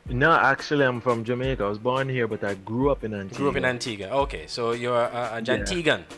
[0.10, 1.64] No, actually, I'm from Jamaica.
[1.64, 3.38] I was born here, but I grew up in Antigua.
[3.40, 4.10] Grew up in Antigua.
[4.10, 6.04] Okay, so you're a, a Jantiguan.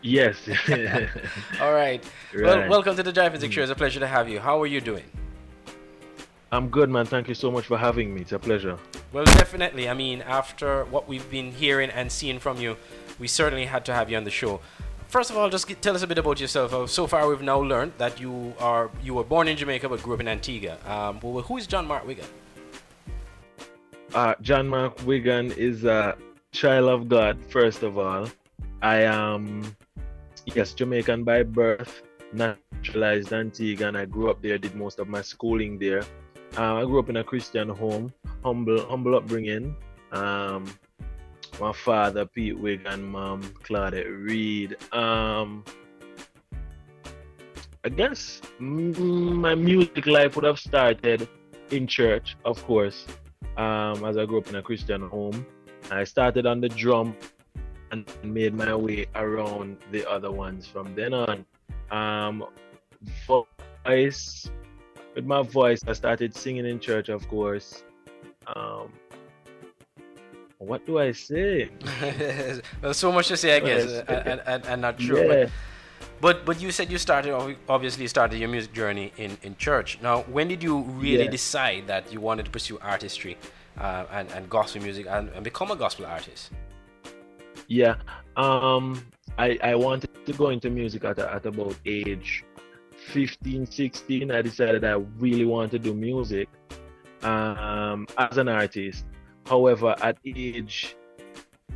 [0.00, 0.36] Yes.
[1.60, 2.02] All right.
[2.34, 3.62] Well, welcome to the Jive Music Show.
[3.62, 4.38] It's a pleasure to have you.
[4.38, 5.04] How are you doing?
[6.56, 7.04] I'm good, man.
[7.04, 8.22] Thank you so much for having me.
[8.22, 8.78] It's a pleasure.
[9.12, 9.90] Well, definitely.
[9.90, 12.78] I mean, after what we've been hearing and seeing from you,
[13.18, 14.60] we certainly had to have you on the show.
[15.08, 16.72] First of all, just get, tell us a bit about yourself.
[16.72, 20.02] Uh, So far, we've now learned that you are you were born in Jamaica but
[20.02, 20.78] grew up in Antigua.
[20.86, 22.26] Um, well, who is John Mark Wiggan?
[24.14, 26.16] Uh, John Mark Wiggan is a
[26.52, 28.28] child of God, first of all.
[28.80, 29.76] I am,
[30.46, 35.20] yes, Jamaican by birth, naturalized Antigua, and I grew up there, did most of my
[35.20, 36.02] schooling there.
[36.56, 39.76] Uh, I grew up in a Christian home, humble, humble upbringing.
[40.12, 40.66] Um,
[41.60, 44.76] my father, Pete Wiggan, mom, Claudette Reed.
[44.92, 45.64] Um,
[47.84, 51.28] I guess my music life would have started
[51.70, 53.06] in church, of course,
[53.56, 55.46] um, as I grew up in a Christian home.
[55.90, 57.16] I started on the drum
[57.92, 61.46] and made my way around the other ones from then on.
[61.90, 62.44] Um,
[63.26, 64.50] voice,
[65.16, 67.82] with my voice, I started singing in church, of course.
[68.54, 68.92] Um,
[70.58, 71.70] what do I say?
[72.80, 75.24] There's so much to say, I guess, and, and, and not sure.
[75.24, 75.44] Yeah.
[75.44, 75.50] But,
[76.20, 79.98] but but you said you started obvi- obviously started your music journey in, in church.
[80.02, 81.30] Now, when did you really Yeah.
[81.30, 83.36] decide that you wanted to pursue artistry
[83.78, 86.50] uh, and and gospel music and, and become a gospel artist?
[87.68, 87.96] Yeah.
[88.36, 89.02] Um
[89.38, 92.44] I I wanted to go into music at, at about age
[93.06, 94.30] 15, 16.
[94.30, 96.48] I decided I really wanted to do music
[97.22, 99.04] um as an artist.
[99.46, 100.96] However, at age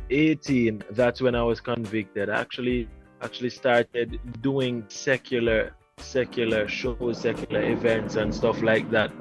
[0.09, 2.29] 18, that's when I was convicted.
[2.29, 2.87] I actually
[3.21, 9.11] actually started doing secular secular shows, secular events and stuff like that.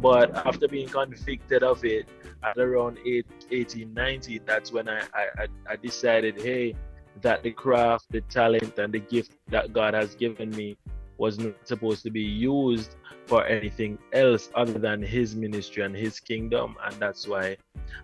[0.00, 2.08] But after being convicted of it
[2.42, 6.74] at around eight, 18, 19, that's when I, I- I decided, hey,
[7.20, 10.76] that the craft, the talent, and the gift that God has given me
[11.18, 12.96] was not supposed to be used
[13.26, 16.76] for anything else other than His ministry and His kingdom.
[16.84, 17.56] And that's why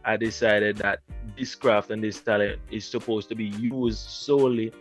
[0.05, 1.01] I decided that
[1.39, 4.73] this craft and this talent is supposed to be used solely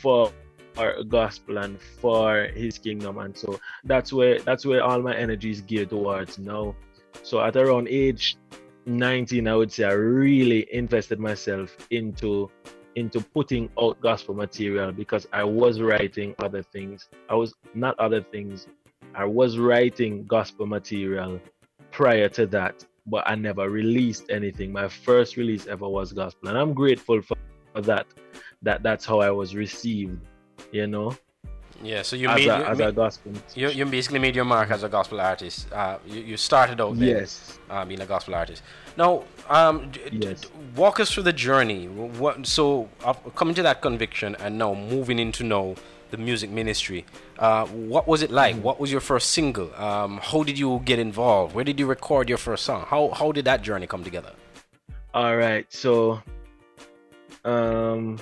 [0.00, 0.32] for
[0.78, 5.50] our gospel and for his kingdom and so that's where that's where all my energy
[5.50, 6.74] is geared towards now
[7.22, 8.36] so at around age
[8.86, 12.48] 19 i would say i really invested myself into
[12.98, 17.08] into putting out gospel material because i was writing other things.
[17.28, 18.66] I was not other things.
[19.14, 21.40] I was writing gospel material
[21.90, 24.72] prior to that but i never released anything.
[24.72, 27.36] My first release ever was gospel and i'm grateful for,
[27.74, 28.06] that
[28.62, 30.18] that that's how i was received
[30.72, 31.16] you know
[31.82, 34.34] Yeah, so you as made a, you, as ma- a gospel you, you basically made
[34.34, 35.70] your mark as a gospel artist.
[35.72, 37.58] Uh, you, you started out there, Yes.
[37.70, 38.62] uh, being a gospel artist.
[38.96, 40.34] Now, um, d- d- d-
[40.74, 41.86] walk us through the journey.
[41.86, 45.76] What so uh, coming to that conviction and now moving into now
[46.10, 47.04] the music ministry.
[47.38, 48.56] Uh, what was it like?
[48.56, 48.62] Mm.
[48.62, 49.72] What was your first single?
[49.76, 51.54] Um, how did you get involved?
[51.54, 52.86] Where did you record your first song?
[52.88, 54.32] How how did that journey come together?
[55.14, 55.66] All right.
[55.72, 56.22] So,
[57.44, 58.18] um,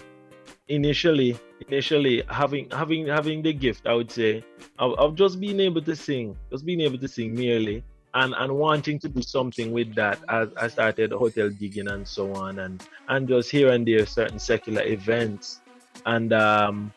[0.68, 4.44] initially, initially having having having the gift, I would say,
[4.79, 8.57] of, of just being able to sing, just being able to sing merely, and and
[8.57, 10.18] wanting to do something with that.
[10.29, 14.38] As I started hotel gigging and so on, and and just here and there certain
[14.38, 15.61] secular events,
[16.05, 16.92] and um,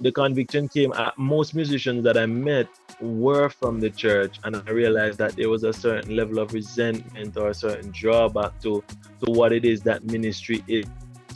[0.00, 0.92] the conviction came.
[0.92, 2.68] Uh, most musicians that I met
[3.00, 7.36] were from the church, and I realized that there was a certain level of resentment
[7.36, 8.82] or a certain drawback to
[9.24, 10.86] to what it is that ministry is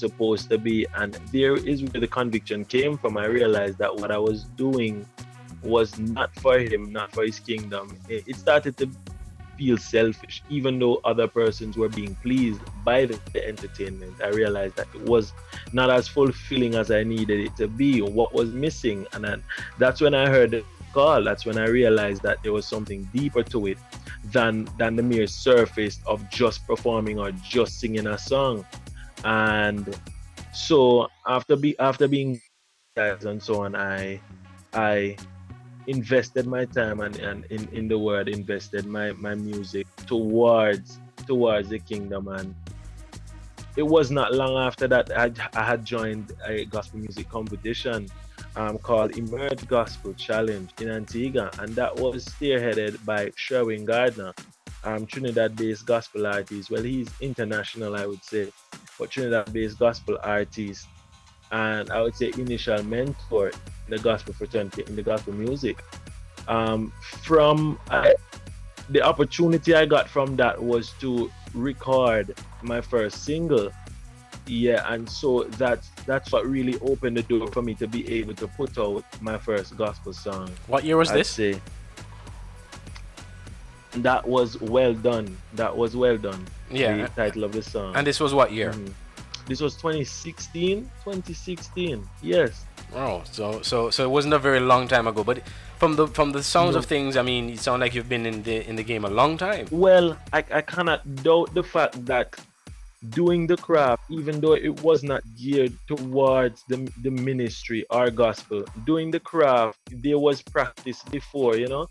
[0.05, 0.87] supposed to be.
[1.01, 3.13] And there is where the conviction came from.
[3.17, 4.95] I realized that what I was doing
[5.63, 8.87] was not for him, not for his kingdom, it, started to
[9.59, 14.15] feel selfish, even though other persons were being pleased by the, the entertainment.
[14.23, 15.33] I realized that it was
[15.73, 19.07] not as fulfilling as I needed it to be, what was missing.
[19.13, 19.43] And then
[19.79, 21.23] that's when I heard the call.
[21.23, 23.79] That's when I realized that there was something deeper to it
[24.33, 28.65] than than the mere surface of just performing or just singing a song.
[29.25, 29.99] And
[30.53, 32.41] so after be after being
[32.97, 34.21] and so on, I
[34.73, 35.17] I
[35.87, 41.69] invested my time and, and in, in the word invested my, my music towards towards
[41.69, 42.29] the kingdom.
[42.29, 42.55] And
[43.77, 48.09] it was not long after that I, I had joined a gospel music competition
[48.57, 51.51] um, called Emerge Gospel Challenge in Antigua.
[51.59, 54.33] And that was spearheaded by Sherwin Gardner
[54.85, 56.71] um, Trinidad-based gospel artist.
[56.71, 58.53] Well he's international I would say
[58.99, 60.87] but Trinidad-based gospel artist
[61.55, 65.83] and I would say initial mentor in the gospel fraternity in the gospel music.
[66.49, 68.11] Um, from uh,
[68.91, 73.71] the opportunity I got from that was to record my first single.
[74.47, 78.35] Yeah, and so that's that's what really opened the door for me to be able
[78.35, 80.51] to put out my first gospel song.
[80.67, 81.31] What year was I'd this?
[81.31, 81.61] Say.
[83.97, 85.37] That was well done.
[85.55, 86.47] That was well done.
[86.71, 86.97] Yeah.
[86.97, 87.95] The title of the song.
[87.97, 88.73] And this was what year?
[88.73, 88.93] Mhm.
[89.47, 90.91] This was 2016.
[91.05, 92.09] 2016.
[92.23, 92.65] Yes.
[92.95, 95.43] Oh, so so so it wasn't a very long time ago, but
[95.79, 96.79] from the from the sounds No.
[96.79, 99.11] of things, I mean, you sound like you've been in the in the game a
[99.11, 99.67] long time.
[99.71, 102.35] Well, I, I cannot doubt the fact that
[103.11, 108.65] doing the craft, even though it was not geared towards the, the ministry or gospel,
[108.87, 111.87] doing the craft, there was practice before, you know?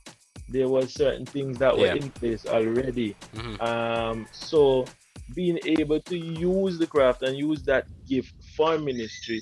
[0.49, 1.95] There were certain things that were Yeah.
[1.95, 3.15] in place already.
[3.35, 3.61] Mhm.
[3.61, 4.85] Um, so
[5.33, 9.41] being able to use the craft and use that gift for ministry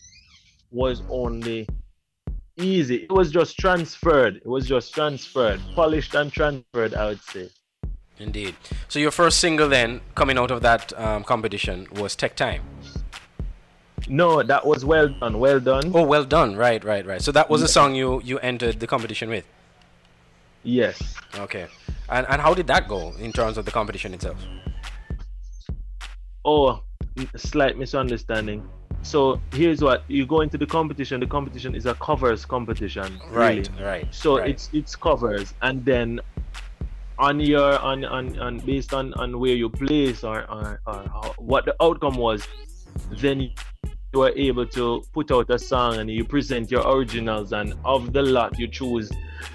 [0.72, 1.68] was only
[2.58, 3.04] easy.
[3.04, 4.38] It was just transferred.
[4.38, 7.50] It was just transferred, polished and transferred, I would say.
[8.20, 8.56] Indeed.
[8.88, 12.62] So your first single then coming out of that um, competition was Tech Time.
[14.08, 15.40] No, that was well done.
[15.40, 15.92] Well done.
[15.94, 16.56] Oh, well done.
[16.56, 17.22] Right, right, right.
[17.22, 19.46] So that was the song you you entered the competition with.
[20.64, 21.16] Yes.
[21.38, 21.68] Okay.
[22.10, 24.38] And and how did that go in terms of the competition itself?
[26.44, 26.84] Oh,
[27.36, 28.68] slight misunderstanding.
[29.04, 31.20] So here's what you go into the competition.
[31.20, 33.20] The competition is a covers competition.
[33.32, 33.84] Right, really.
[33.84, 34.50] right, So right.
[34.50, 36.20] it's it's covers, and then
[37.18, 41.34] on your on on, on based on on where you place or or, or how,
[41.38, 42.48] what the outcome was,
[43.20, 43.52] then
[44.14, 48.12] you are able to put out a song and you present your originals and of
[48.12, 49.10] the lot you choose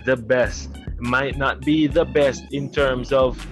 [0.05, 0.71] the best.
[0.99, 3.47] Might not be the best in terms of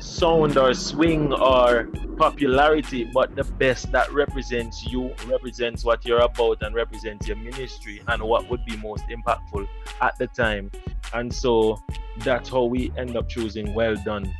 [0.00, 6.62] sound or swing or popularity but the best that represents you represents what you're about
[6.62, 9.68] and represents your ministry and what would be most impactful
[10.00, 10.70] at the time.
[11.14, 11.80] And so
[12.18, 14.34] that's how we end up choosing well done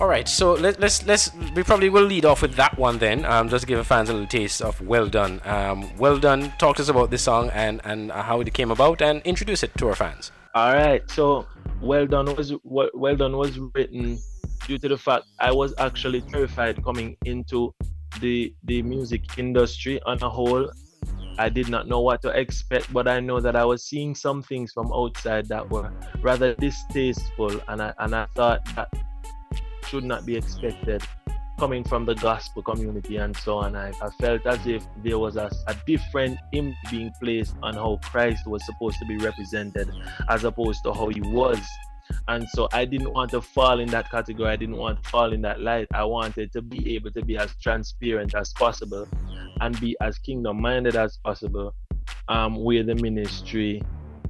[0.00, 3.24] All right, so let, let's let's we probably will lead off with that one then,
[3.24, 6.52] um, just to give fans a little taste of "Well Done." Um, well done.
[6.58, 9.62] Talk to us about this song and and uh, how it came about, and introduce
[9.62, 10.32] it to our fans.
[10.52, 11.08] All right.
[11.08, 11.46] So,
[11.80, 14.18] well done was well done was written
[14.66, 17.72] due to the fact I was actually terrified coming into
[18.20, 20.72] the the music industry on a whole.
[21.38, 24.42] I did not know what to expect, but I know that I was seeing some
[24.42, 28.88] things from outside that were rather distasteful, and I and I thought that
[29.94, 31.00] should not be expected
[31.60, 33.76] coming from the gospel community and so on.
[33.76, 38.00] I, I felt as if there was a, a different image being placed on how
[38.02, 39.88] Christ was supposed to be represented
[40.28, 41.60] as opposed to how he was.
[42.26, 44.50] And so I didn't want to fall in that category.
[44.50, 45.86] I didn't want to fall in that light.
[45.94, 49.06] I wanted to be able to be as transparent as possible
[49.60, 51.72] and be as kingdom minded as possible
[52.26, 53.80] um, where the ministry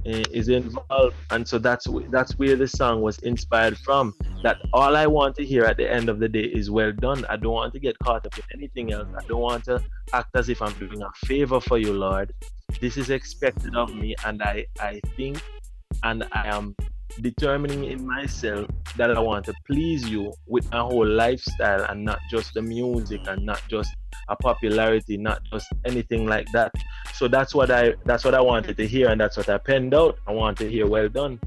[0.05, 1.15] Eh, is involved.
[1.31, 4.13] And so that's that's where the song was inspired from.
[4.43, 7.25] That all I want to hear at the end of the day is well done.
[7.27, 9.07] I don't want to get caught up in anything else.
[9.17, 9.81] I don't want to
[10.13, 12.33] act as if I'm doing a favor for you, Lord.
[12.79, 15.41] This is expected of me, and I I think
[16.03, 16.75] and I am
[17.21, 22.19] determining in myself that I want to please you with my whole lifestyle and not
[22.29, 23.93] just the music and not just
[24.27, 26.71] a popularity, not just anything like that.
[27.13, 29.93] So that's what I that's what I wanted to hear and that's what I penned
[29.93, 30.17] out.
[30.27, 31.39] I want to hear well done.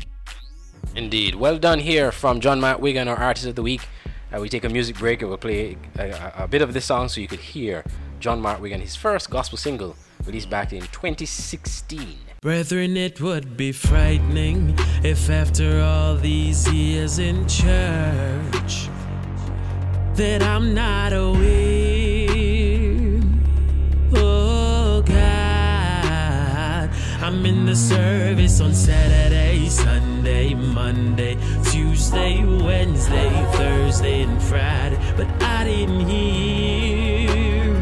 [0.95, 1.35] Indeed.
[1.35, 3.83] Well done here from John Matt Wiggan, our artist of the week.
[4.35, 6.85] Uh, we take a music break and we'll play a, a, a bit of this
[6.85, 7.85] song so you could hear
[8.21, 9.97] John Mark Wiggan, his first gospel single,
[10.27, 12.28] released back in 2016.
[12.41, 18.89] Brethren, it would be frightening if after all these years in church
[20.15, 22.29] that I'm not aware.
[24.15, 26.89] Oh God,
[27.21, 34.97] I'm in the service on Saturday, Sunday, Monday, Tuesday, Wednesday, Thursday, and Friday.
[35.17, 37.75] But I didn't hear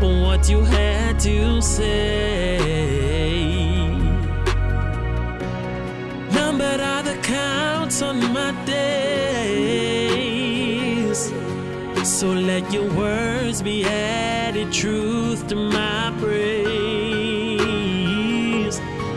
[0.00, 2.63] what you had to say.
[7.94, 8.82] Counts on my days.
[12.02, 16.40] So let your words be added truth to my praise.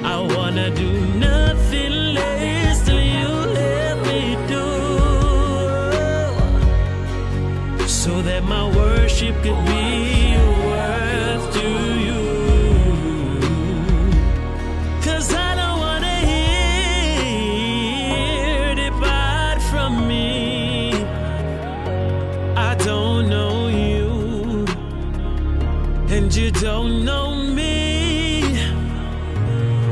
[0.04, 3.28] I wanna do nothing less till you
[3.62, 4.68] let me do.
[7.88, 9.77] So that my worship could be
[26.60, 28.42] don't know me.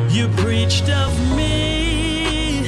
[0.09, 2.63] You preached of me,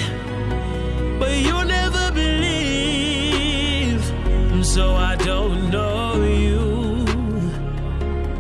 [1.18, 4.04] but you never believe.
[4.64, 6.60] So I don't know you,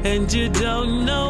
[0.03, 1.26] and you don't know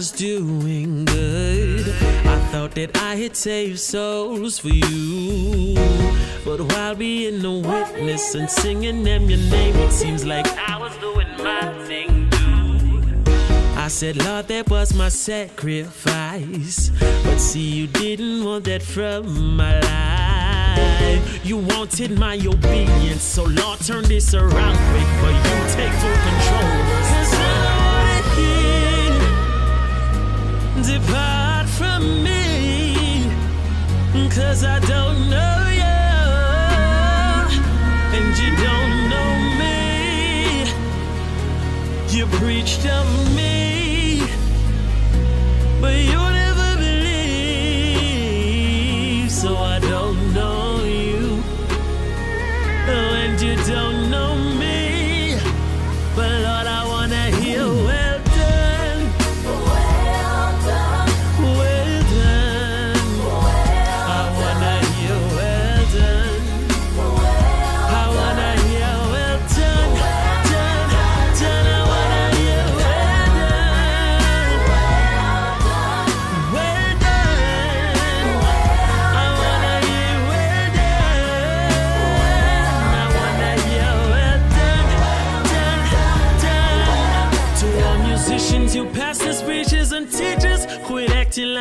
[0.00, 1.86] was doing good.
[2.24, 5.74] I thought that I had saved souls for you.
[6.42, 10.96] But while being a witness and singing them your name, it seems like I was
[10.96, 13.30] doing my thing too.
[13.76, 16.90] I said, Lord, that was my sacrifice.
[17.22, 21.44] But see, you didn't want that from my life.
[21.44, 25.08] You wanted my obedience, so Lord, turn this around quick.
[25.20, 26.79] But you take full control.
[30.82, 33.28] Depart from me
[34.30, 35.98] cause I don't know you
[38.16, 39.76] and you don't know me.
[42.16, 43.06] You preached of
[43.36, 44.22] me
[45.80, 46.29] but you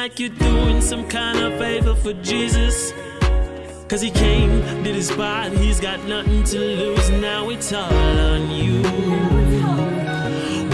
[0.10, 2.93] like you're doing some kind of favor for Jesus.
[3.88, 4.49] Cause he came,
[4.84, 7.10] did his part, he's got nothing to lose.
[7.12, 7.93] Now it's all
[8.32, 8.82] on you.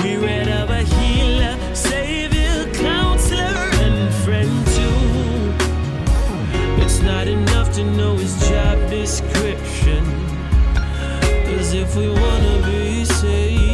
[0.03, 5.03] We read of a healer, savior, counselor, and friend too.
[6.83, 10.03] It's not enough to know his job description.
[11.45, 13.64] Cause if we wanna be saved,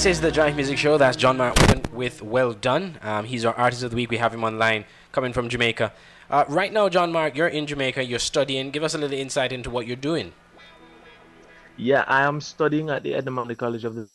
[0.00, 0.96] This is the Jive Music Show.
[0.96, 1.54] That's John Mark
[1.92, 2.98] with Well Done.
[3.02, 4.10] Um, he's our artist of the week.
[4.10, 5.92] We have him online, coming from Jamaica.
[6.30, 8.02] Uh, right now, John Mark, you're in Jamaica.
[8.02, 8.70] You're studying.
[8.70, 10.32] Give us a little insight into what you're doing.
[11.76, 14.08] Yeah, I am studying at the Edna Manley College of the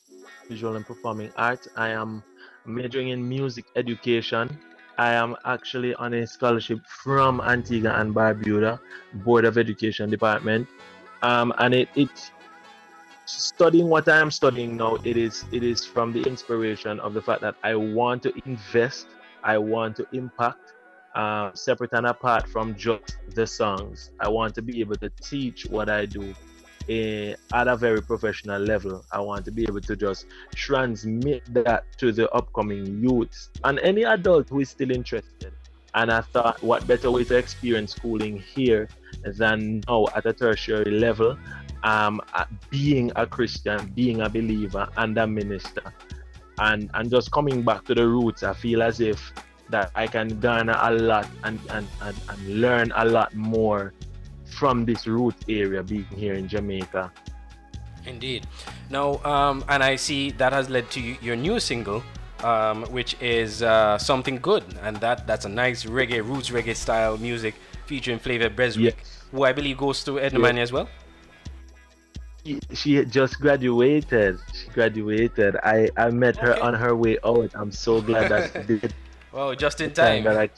[0.49, 1.67] Visual and Performing Arts.
[1.77, 2.23] I am
[2.65, 4.57] majoring in music education.
[4.97, 8.79] I am actually on a scholarship from Antigua and Barbuda
[9.23, 10.67] Board of Education Department,
[11.21, 12.31] um, and it, it
[13.26, 14.97] studying what I am studying now.
[15.03, 19.07] It is it is from the inspiration of the fact that I want to invest,
[19.43, 20.73] I want to impact,
[21.15, 24.11] uh, separate and apart from just the songs.
[24.19, 26.36] I want to be able to teach what I do
[26.88, 29.03] at a very professional level.
[29.11, 34.03] I want to be able to just transmit that to the upcoming youths and any
[34.03, 35.53] adult who is still interested.
[35.95, 38.89] And I thought, what better way to experience schooling here
[39.23, 41.38] than now at a tertiary level,
[41.86, 45.86] um, uh, being a Christian, being a believer, and a minister,
[46.59, 48.41] and and just coming back to the roots.
[48.43, 49.31] I feel as if
[49.69, 53.93] that I can garner a lot and and, and, and learn a lot more
[54.57, 57.11] from this root area being here in Jamaica.
[58.05, 58.45] Indeed.
[58.89, 62.03] Now, um, and I see that has led to your new single,
[62.43, 67.17] um, which is uh, something good, and that that's a nice reggae, roots reggae style
[67.17, 67.55] music
[67.86, 68.97] featuring Flavia Beswick,
[69.31, 70.61] who I believe goes to Edna Yeah.
[70.61, 70.88] as well.
[72.45, 74.37] She- She just graduated.
[74.53, 75.55] She graduated.
[75.63, 77.49] I, I met her on her way out.
[77.55, 78.93] I'm so glad that she did.
[79.35, 80.33] Well, just in time time.
[80.33, 80.49] that I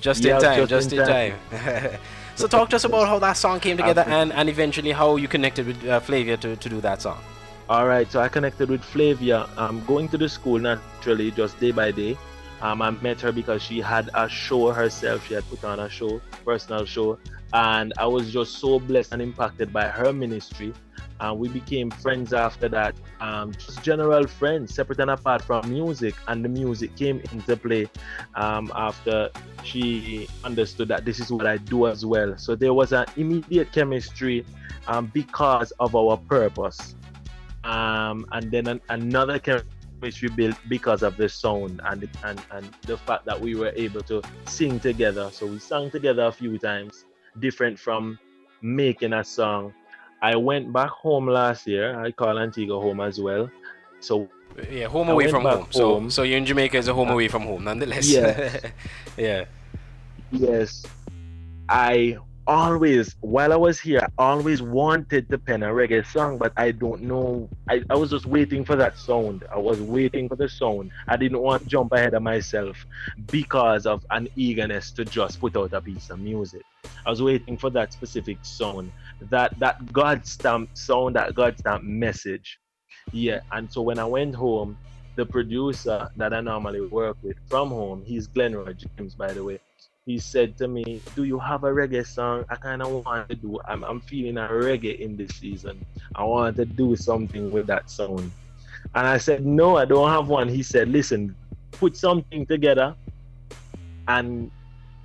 [0.00, 1.34] Just Yeah, in time, just just, in in time.
[1.52, 1.98] time.
[2.34, 5.28] so talk to us about how that song came together and, and eventually how you
[5.28, 7.20] connected with uh, Flavia to, to do that song.
[7.68, 9.48] All right, so I connected with Flavia.
[9.56, 12.18] Um, going to the school naturally, just day by day.
[12.60, 15.28] Um, I met her because she had a show herself.
[15.28, 17.18] She had put on a show, personal show,
[17.52, 20.72] and I was just so blessed and impacted by her ministry.
[21.24, 26.14] And we became friends after that, um, just general friends, separate and apart from music.
[26.28, 27.88] And the music came into play
[28.34, 29.30] um, after
[29.62, 32.36] she understood that this is what I do as well.
[32.36, 34.44] So there was an immediate chemistry
[34.86, 36.94] um, because of our purpose
[37.64, 42.70] um, and then an, another chemistry built because of the sound and the, and and
[42.82, 45.30] the fact that we were able to sing together.
[45.32, 47.04] So we sang together a few times,
[47.40, 48.18] different from
[48.62, 49.72] making a song.
[50.24, 52.00] I went back home last year.
[52.00, 53.50] I call Antigua home as well.
[54.00, 54.26] So
[54.70, 55.66] Yeah, home away from back home.
[55.70, 58.08] So so you're in Jamaica is a home uh, away from home, nonetheless.
[58.08, 58.58] Yeah.
[59.18, 59.44] yeah.
[60.32, 60.82] Yes.
[61.68, 62.16] I
[62.46, 66.72] always, while I was here, I always wanted to pen a reggae song, but I
[66.72, 67.48] don't know.
[67.68, 69.44] I, I was just waiting for that sound.
[69.52, 70.90] I was waiting for the sound.
[71.06, 72.86] I didn't want to jump ahead of myself
[73.30, 76.62] because of an eagerness to just put out a piece of music.
[77.06, 78.90] I was waiting for that specific sound,
[79.22, 82.58] that that God stamp sound, that God stamp message.
[83.12, 84.76] Yeah, and so when I went home,
[85.16, 89.60] the producer that I normally work with from home, he's Glenroy James, by the way.
[90.06, 92.44] He said to me, "Do you have a reggae song?
[92.50, 93.58] I kind of want to do.
[93.66, 95.84] I'm, I'm feeling a reggae in this season.
[96.14, 98.30] I want to do something with that sound."
[98.94, 101.34] And I said, "No, I don't have one." He said, "Listen,
[101.72, 102.94] put something together,
[104.08, 104.50] and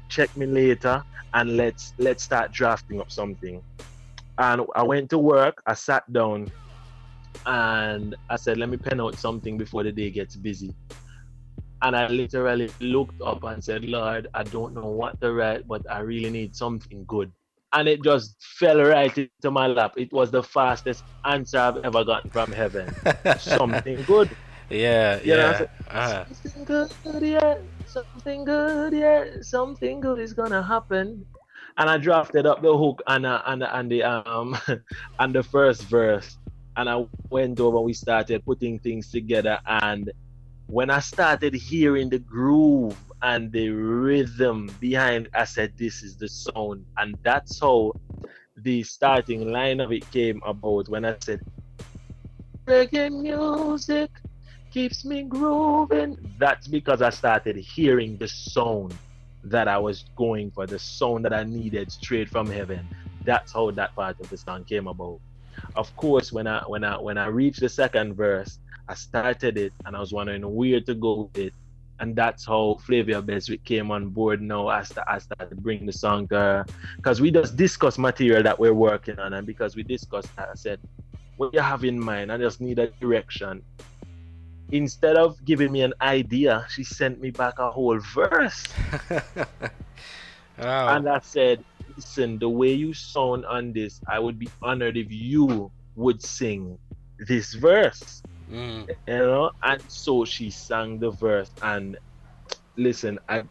[0.10, 1.02] check me later,
[1.34, 3.62] and let's let's start drafting up something."
[4.40, 5.62] And I went to work.
[5.68, 6.50] I sat down,
[7.46, 10.74] and I said, "Let me pen out something before the day gets busy."
[11.82, 15.82] And I literally looked up and said, Lord, I don't know what to write, but
[15.90, 17.32] I really need something good.
[17.72, 19.94] And it just fell right into my lap.
[19.96, 22.90] It was the fastest answer I've ever gotten from heaven.
[23.40, 24.30] something good.
[24.70, 25.58] Yeah, You yeah.
[25.58, 26.26] said, Uh-huh.
[26.28, 27.56] Something good, yeah.
[27.86, 29.26] Something good, yeah.
[29.42, 31.26] Something good is gonna happen.
[31.80, 34.58] And I drafted up the hook and uh, and and the um
[35.20, 36.38] and the first verse.
[36.76, 37.80] And I went over.
[37.80, 39.60] We started putting things together.
[39.66, 40.12] And
[40.68, 46.28] when I started hearing the groove and the rhythm behind, I said, "This is the
[46.28, 47.94] sound." And that's how
[48.58, 50.90] the starting line of it came about.
[50.90, 51.40] When I said,
[52.68, 54.12] "Reggae music."
[54.72, 56.16] keeps me grooving.
[56.38, 58.94] That's because I started hearing the sound
[59.50, 62.88] that I was going for, the sound that I needed straight from heaven.
[63.24, 65.20] That's how that part of the song came about.
[65.76, 69.74] Of course, when I when I when I reached the second verse, I started it
[69.86, 71.54] and I was wondering where to go with it.
[72.00, 74.70] And that's how Flavia Beswick came on board now.
[74.70, 76.66] as sta- as to bring the song to her.
[76.96, 79.34] Because we just discussed material that we're working on.
[79.34, 80.80] And because we discussed that, I said,
[81.36, 82.32] What you have in mind?
[82.32, 83.62] I just need a direction
[84.72, 88.64] instead of giving me an idea, she sent me back a whole verse.
[90.60, 91.64] And I said,
[91.96, 96.78] listen, the way you sound on this, I would be honored if you would sing
[97.28, 98.22] this verse.
[98.52, 98.90] Mm.
[99.08, 99.52] You know?
[99.64, 101.98] And so she sang the verse and
[102.76, 103.44] listen, I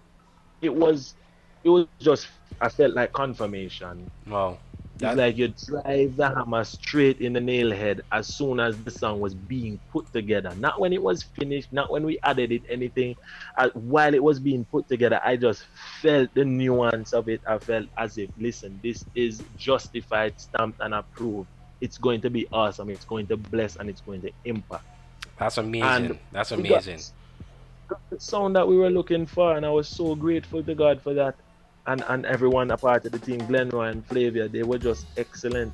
[0.61, 1.15] it was
[1.63, 2.29] it was just
[2.61, 4.11] I felt like confirmation.
[4.27, 4.59] Wow.
[5.01, 8.91] It's like you drive the hammer straight in the nail head as soon as the
[8.91, 10.53] song was being put together.
[10.57, 13.15] Not when it was finished, not when we added it, anything.
[13.57, 15.65] Uh, while it was being put together, I just
[16.03, 17.41] felt the nuance of it.
[17.47, 21.49] I felt as if, listen, this is justified, stamped, and approved.
[21.81, 22.91] It's going to be awesome.
[22.91, 24.85] It's going to bless and it's going to impact.
[25.39, 26.07] That's amazing.
[26.07, 27.15] And That's we got- amazing.
[27.87, 31.01] got the sound that we were looking for, and I was so grateful to God
[31.03, 31.37] for that.
[31.89, 35.73] And and everyone a part of the team, Glenroy and Flavia, they were just excellent.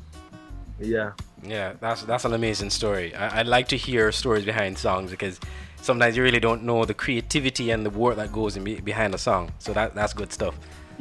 [0.80, 1.12] Yeah.
[1.42, 3.14] Yeah, that's that's an amazing story.
[3.14, 5.38] I, I like to hear stories behind songs because
[5.82, 9.14] sometimes you really don't know the creativity and the work that goes in be, behind
[9.14, 9.52] a song.
[9.58, 10.54] So that that's good stuff.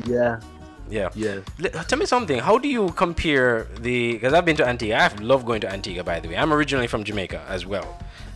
[0.06, 0.42] Yeah.
[0.90, 1.10] Yeah.
[1.16, 1.40] Yeah.
[1.88, 2.40] Tell me something.
[2.40, 4.14] How do you compare the?
[4.14, 4.98] Because I've been to Antigua.
[4.98, 6.04] I love going to Antigua.
[6.04, 7.88] By the way, I'm originally from Jamaica as well,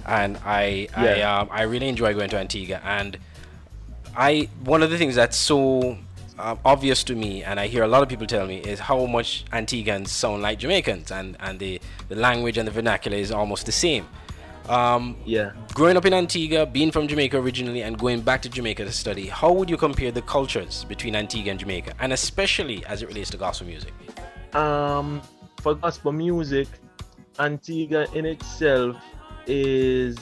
[0.06, 1.40] and I I Yeah.
[1.40, 2.80] um, I really enjoy going to Antigua.
[2.86, 3.18] And
[4.16, 5.98] I one of the things that's so
[6.40, 9.06] uh, obvious to me, and I hear a lot of people tell me, is how
[9.06, 13.66] much Antiguans sound like Jamaicans, and and the the language and the vernacular is almost
[13.66, 14.08] the same.
[14.70, 15.52] Um, yeah.
[15.74, 19.28] Growing up in Antigua, being from Jamaica originally, and going back to Jamaica to study,
[19.28, 23.30] how would you compare the cultures between Antigua and Jamaica, and especially as it relates
[23.32, 23.94] to gospel music?
[24.54, 25.22] Um,
[25.62, 26.68] for gospel music,
[27.40, 28.98] Antigua in itself
[29.46, 30.18] is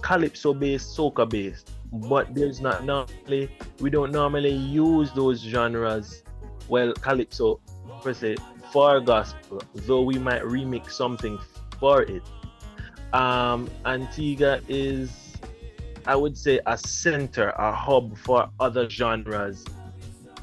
[0.00, 6.22] calypso based, soca based, but there's not normally we don't normally use those genres.
[6.68, 7.60] Well, calypso
[8.02, 8.36] per se
[8.72, 11.38] for gospel, though we might remix something
[11.78, 12.22] for it.
[13.12, 15.36] Um, Antigua is,
[16.06, 19.64] I would say, a center, a hub for other genres,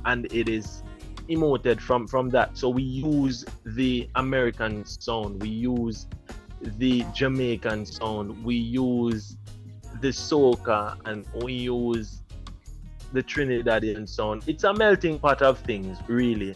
[0.06, 0.84] and it is
[1.28, 2.58] emoted from from that.
[2.58, 6.08] So we use the American sound, we use
[6.62, 9.38] the Jamaican sound, we use
[10.00, 12.22] the soca, and we use
[13.14, 14.44] the Trinidadian sound.
[14.48, 16.56] It's a melting pot of things, really.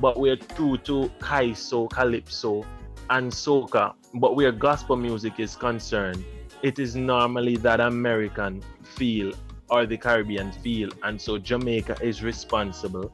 [0.00, 2.64] But we're true to Kaiso, Calypso,
[3.10, 3.94] and soca.
[4.14, 6.24] But where gospel music is concerned,
[6.62, 9.32] it is normally that American feel
[9.70, 13.12] or the Caribbean feel, and so Jamaica is responsible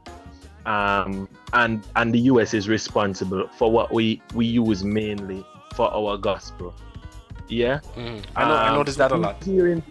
[0.68, 5.44] um, and and the US is responsible for what we we use mainly
[5.74, 6.74] for our gospel.
[7.48, 8.54] Yeah, Mm, I know.
[8.54, 9.42] I Um, noticed that a lot.
[9.42, 9.82] Here in,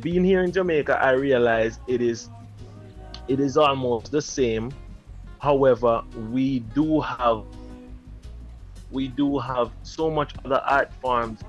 [0.00, 2.30] being here in Jamaica, I realize it is
[3.26, 4.70] it is almost the same.
[5.40, 7.44] However, we do have
[8.90, 11.40] we do have so much other art forms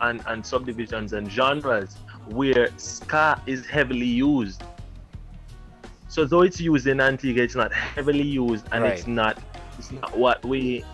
[0.00, 1.96] and, and subdivisions and genres
[2.28, 4.62] where ska is heavily used.
[6.08, 9.38] So though it's used in Antigua, it's not heavily used and it's not
[9.78, 10.84] it's not what we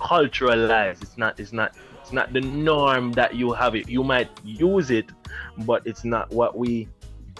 [0.00, 1.00] culturalize.
[1.02, 3.88] It's not it's not it's not the norm that you have it.
[3.88, 5.06] You might use it,
[5.64, 6.86] but it's not what we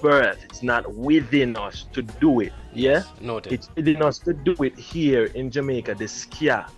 [0.00, 0.42] birth.
[0.44, 2.54] It's not within us to do it.
[2.72, 3.02] Yeah?
[3.20, 3.52] Noted.
[3.52, 6.70] It's within us to do it here in Jamaica, the skia.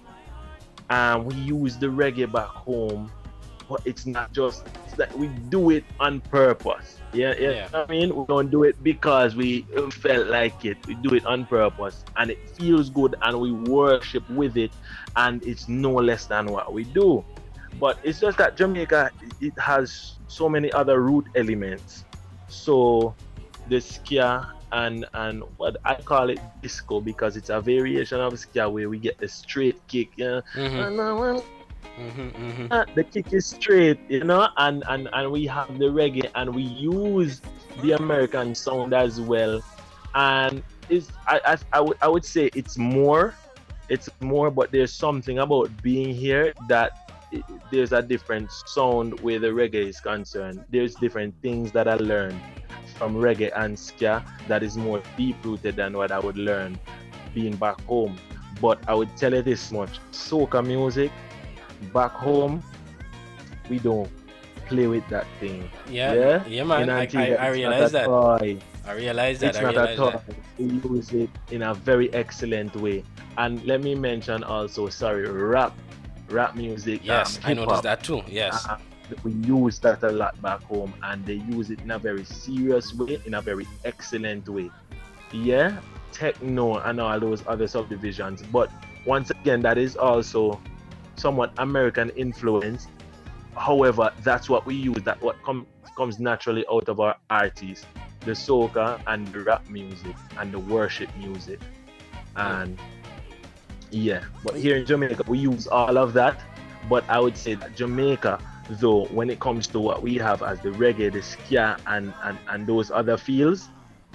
[0.91, 3.13] And we use the reggae back home,
[3.69, 4.67] but it's not just
[4.97, 6.99] that we do it on purpose.
[7.13, 7.51] Yeah, yeah.
[7.51, 7.69] Yeah.
[7.73, 9.63] I mean, we don't do it because we
[9.93, 10.85] felt like it.
[10.89, 14.73] We do it on purpose, and it feels good, and we worship with it,
[15.15, 17.25] and it's no less than what we do.
[17.79, 19.11] But it's just that Jamaica
[19.41, 22.05] it has so many other root elements.
[22.49, 23.17] So
[23.67, 28.71] the skia and and what I call it disco because it's a variation of skia
[28.71, 30.13] where we get the straight kick.
[30.17, 30.41] Yeah.
[30.55, 30.91] Mhm.
[31.19, 31.45] Want
[31.99, 32.69] Mhm, mhm.
[32.71, 36.55] uh, the kick is straight, you know, and, and and we have the reggae and
[36.55, 37.41] we use
[37.83, 39.61] the American sound as well.
[40.15, 43.35] And it's I I, I would I would say it's more,
[43.89, 46.93] it's more, but there's something about being here that
[47.71, 50.65] there's a different sound where the reggae is concerned.
[50.71, 52.41] There's different things that I learned
[52.97, 56.79] from reggae and ska that is more deep rooted than what I would learn
[57.35, 58.17] being back home.
[58.61, 61.11] But I would tell you this much: soca music
[61.93, 62.63] back home,
[63.69, 64.11] we don't
[64.67, 65.69] play with that thing.
[65.91, 66.89] Yeah, yeah, yeah, man.
[66.91, 68.07] I- I- I realize that.
[68.07, 68.59] toy.
[68.87, 69.49] I realize that.
[69.49, 70.11] It's I not a toy.
[70.11, 70.23] that.
[70.59, 73.05] We use it in a very excellent way.
[73.37, 75.77] And let me mention also, sorry, rap,
[76.29, 77.01] rap music.
[77.05, 78.23] Yes, um, I noticed that too.
[78.27, 78.67] Yes.
[78.67, 78.79] Uh,
[79.23, 82.93] we use that a lot back home, and they use it in a very serious
[82.95, 84.71] way, in a very excellent way.
[85.33, 85.79] Yeah,
[86.13, 88.43] techno and all those other subdivisions.
[88.43, 88.71] But
[89.05, 90.61] once again, that is also
[91.15, 92.89] somewhat American influence.
[93.57, 95.03] However, that's what we use.
[95.05, 95.67] That what com-
[95.97, 97.87] comes naturally out of our artists,
[98.21, 101.61] the soca and the rap music and the worship music,
[102.35, 102.79] and
[103.91, 104.25] yeah.
[104.45, 106.41] But here in Jamaica, we use all of that.
[106.89, 108.39] But I would say that Jamaica,
[108.71, 112.39] though, when it comes to what we have as the reggae, the ska, and and,
[112.49, 113.69] and those other fields,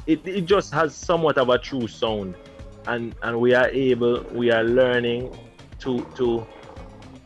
[0.07, 2.35] it, it just has somewhat of a true sound,
[2.87, 5.35] and and we are able, we are learning
[5.79, 6.45] to to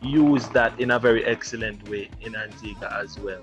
[0.02, 3.40] use that in a very excellent way in Antigua as well.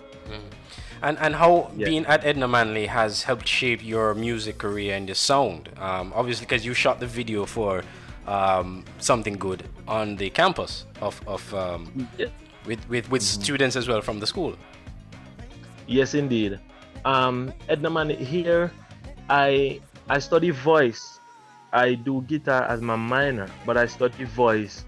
[1.02, 1.88] And and how Yeah.
[1.90, 5.70] being at Edna Manley has helped shape your music career and your sound.
[5.78, 7.84] Um, obviously, because you shot the video for
[8.28, 12.08] um, something good on the campus of of um,
[12.66, 14.56] with with with students as well from the school.
[15.88, 16.60] Yes, indeed.
[17.06, 18.72] Um, Edna Man, here
[19.30, 21.20] I I study voice.
[21.74, 24.86] I do guitar as my minor, but I study voice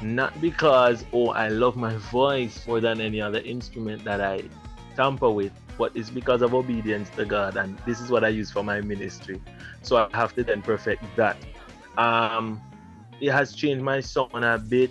[0.00, 4.44] not because oh I love my voice more than any other instrument that I
[4.94, 8.50] tamper with, but it's because of obedience to God, and this is what I use
[8.50, 9.40] for my ministry.
[9.82, 11.36] So I have to then perfect that.
[11.96, 12.60] Um,
[13.20, 14.90] it has changed my sound a bit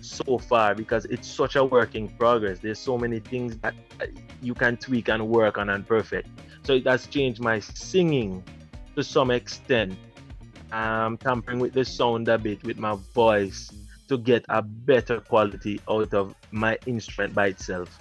[0.00, 2.58] so far because it's such a work in progress.
[2.58, 3.74] There's so many things that
[4.42, 6.28] you can tweak and work on and perfect.
[6.62, 8.42] So it has changed my singing
[8.96, 9.96] to some extent.
[10.72, 13.70] I'm tampering with the sound a bit with my voice
[14.08, 17.98] to get a better quality out of my instrument by itself.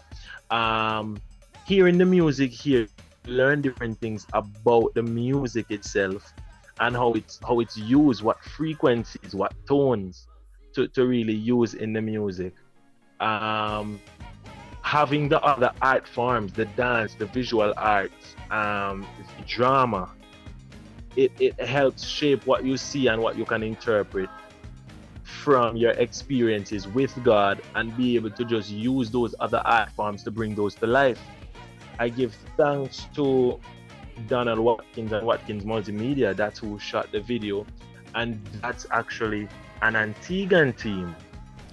[0.51, 1.17] Um,
[1.65, 2.87] hearing the music here,
[3.25, 6.33] learn different things about the music itself
[6.80, 10.28] and how it's how it's used, what frequencies, what tones
[10.74, 12.53] to, to really use in the music.
[13.19, 13.99] Um,
[14.82, 19.05] having the other art forms, the dance, the visual arts, um,
[19.47, 20.11] drama,
[21.15, 24.30] it, it helps shape what you see and what you can interpret
[25.24, 30.24] from your experiences with God and be able to just use those other art forms
[30.24, 31.19] to bring those to life.
[31.99, 33.59] I give thanks to
[34.28, 37.65] Donald Watkins and Watkins Multimedia, that's who shot the video,
[38.15, 39.47] and that's actually
[39.82, 41.15] an Antiguan team.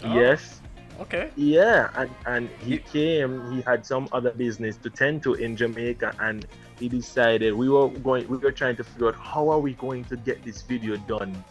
[0.05, 0.15] Oh.
[0.15, 0.61] Yes.
[1.01, 1.31] Okay.
[1.37, 6.15] Yeah, and, and he came, he had some other business to tend to in Jamaica
[6.21, 6.47] and
[6.79, 10.05] he decided we were going we were trying to figure out how are we going
[10.05, 11.45] to get this video done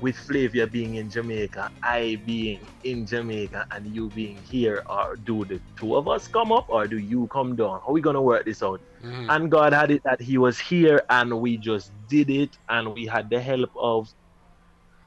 [0.00, 5.44] with Flavia being in Jamaica, I being in Jamaica, and you being here, or do
[5.44, 7.80] the two of us come up, or do you come down?
[7.80, 8.80] How are we gonna work this out?
[9.02, 9.26] Mhm.
[9.30, 13.06] And God had it that He was here, and we just did it, and we
[13.06, 14.12] had the help of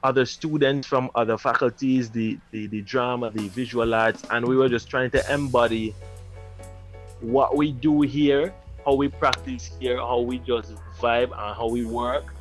[0.02, 4.70] other students from other faculties, the the, the drama, the visual arts, and we were
[4.70, 5.94] just trying to embody
[7.22, 8.54] what we do here,
[8.86, 12.34] how we practice here, how we just vibe and how we work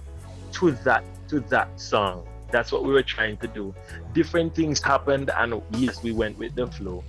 [0.52, 2.24] to that to that song.
[2.50, 3.74] That's what we were trying to do.
[4.14, 7.04] Different things happened, and yes, we went with the flow.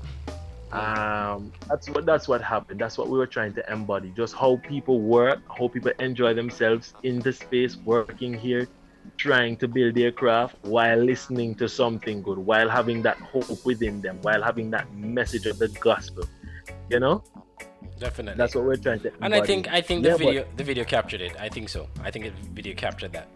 [0.71, 2.79] Um, that's what that's what happened.
[2.79, 4.13] That's what we were trying to embody.
[4.15, 8.67] Just how people work, how people enjoy themselves in the space, working here,
[9.17, 13.99] trying to build their craft while listening to something good, while having that hope within
[14.01, 16.25] them, while having that message of the gospel.
[16.91, 17.23] You know,
[17.97, 18.37] Definitely.
[18.37, 19.11] that's what we're trying to.
[19.21, 21.33] And I think I think the Yeah, but- video the video captured it.
[21.39, 21.87] I think so.
[22.03, 23.27] I think the video captured that.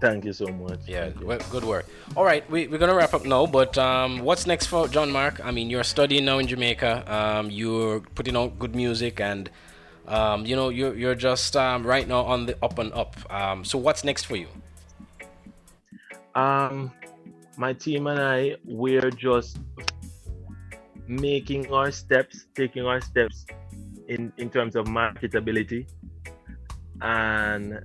[0.00, 0.80] Thank you so much.
[0.86, 1.86] Yeah, well, good work.
[2.16, 3.46] All right, we, we're gonna wrap up now.
[3.46, 5.44] But um, what's next for John Mark?
[5.44, 7.02] I mean, you're studying now in Jamaica.
[7.12, 9.50] Um, you're putting out good music, and
[10.06, 13.16] um, you know you're you're just um, right now on the up and up.
[13.32, 14.46] Um, so what's next for you?
[16.36, 16.92] Um,
[17.56, 19.58] my team and I, we're just
[21.08, 23.46] making our steps, taking our steps
[24.06, 25.86] in in terms of marketability
[27.00, 27.80] and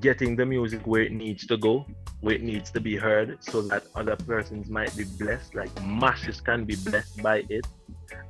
[0.00, 1.86] getting the music where it needs to go,
[2.20, 6.40] where it needs to be heard, so that other persons might be blessed, like masses
[6.40, 7.66] can be blessed by it,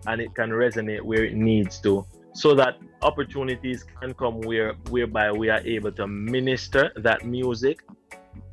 [0.07, 5.33] and it can resonate where it needs to, so that opportunities can come where whereby
[5.33, 7.81] we are able to minister that music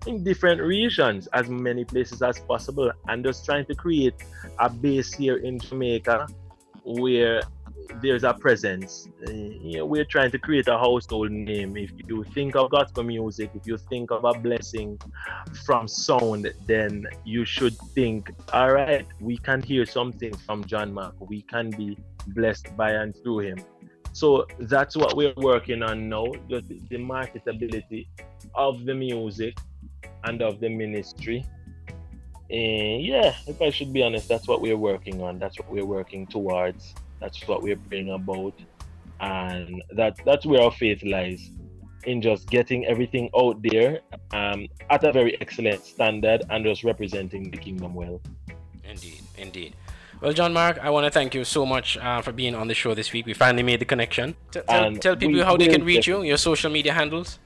[0.08, 4.16] in different regions, as many places as possible, and just trying to create
[4.60, 6.28] a base here in Jamaica
[6.84, 7.42] where
[8.02, 9.08] there's a presence.
[9.28, 11.78] Uh, you know, we're trying to create a household name.
[11.78, 15.00] If you think of gospel music, if you think of a blessing
[15.66, 21.16] from sound, then you should think, all right, we can hear something from John Mark.
[21.20, 23.58] We can be blessed by and through him.
[24.14, 28.08] So that's what we're working on now, the the marketability
[28.56, 29.58] of the music
[30.24, 31.46] and of the ministry.
[32.50, 35.40] And yeah, if I should be honest, that's what we're working on.
[35.40, 36.94] That's what we're working towards.
[37.20, 38.54] That's what we're praying about.
[39.20, 41.52] And that that's where our faith lies.
[42.06, 44.02] In just getting everything out there
[44.32, 48.22] um, at a very excellent standard and just representing the kingdom well.
[48.84, 49.76] Indeed, indeed.
[50.22, 52.76] Well, John Mark, I want to thank you so much uh, for being on the
[52.76, 53.26] show this week.
[53.26, 54.36] We finally made the connection.
[54.52, 57.40] T- tell, tell people how they can reach you, your social media handles.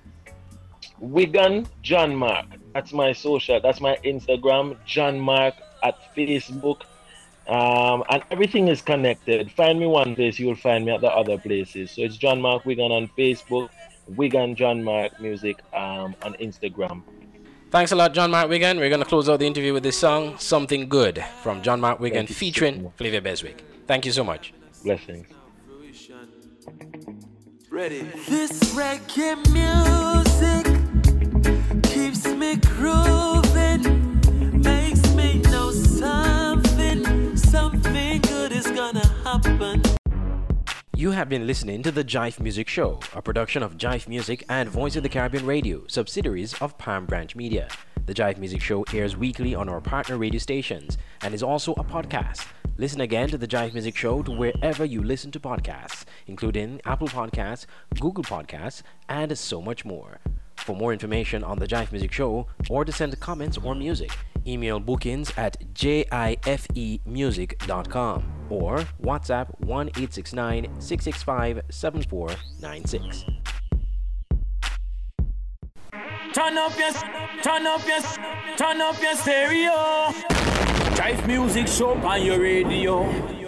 [0.99, 2.45] Wiggan John Mark.
[2.73, 3.61] That's my social.
[3.61, 4.77] That's my Instagram.
[4.85, 6.81] John Mark at Facebook.
[7.49, 9.51] Um, and everything is connected.
[9.51, 11.91] Find me one place, you'll find me at the other places.
[11.91, 13.69] So it's John Mark Wiggan on Facebook,
[14.15, 17.01] Wiggan John Mark Music um, on Instagram.
[17.71, 18.77] Thanks a lot, John Mark Wiggan.
[18.77, 21.99] We're going to close out the interview with this song, Something Good, from John Mark
[21.99, 23.63] Wiggan, Thank you so featuring Flavia Beswick.
[23.87, 24.53] Thank you so much.
[24.83, 25.27] Blessings.
[27.71, 28.01] Ready.
[28.27, 30.65] This reggae music
[31.83, 33.48] keeps me grooving,
[39.59, 39.81] happen.
[40.95, 44.69] You have been listening to the Jive Music Show, a production of Jive Music and
[44.69, 47.67] Voice of the Caribbean Radio, subsidiaries of Palm Branch Media.
[48.05, 51.83] The Jive Music Show airs weekly on our partner radio stations and is also a
[51.83, 52.45] podcast.
[52.77, 57.07] Listen again to the Jive Music Show to wherever you listen to podcasts, including Apple
[57.07, 57.65] Podcasts,
[57.99, 60.19] Google Podcasts, and so much more.
[60.55, 64.11] For more information on the Jive Music Show or to send comments or music,
[64.49, 73.25] email bookings at jivemusic.com or WhatsApp 1 869 665 7496.
[76.33, 76.91] Turn up your,
[77.41, 78.01] turn up your,
[78.57, 80.11] turn up your stereo.
[80.95, 83.38] Drive music show on your radio.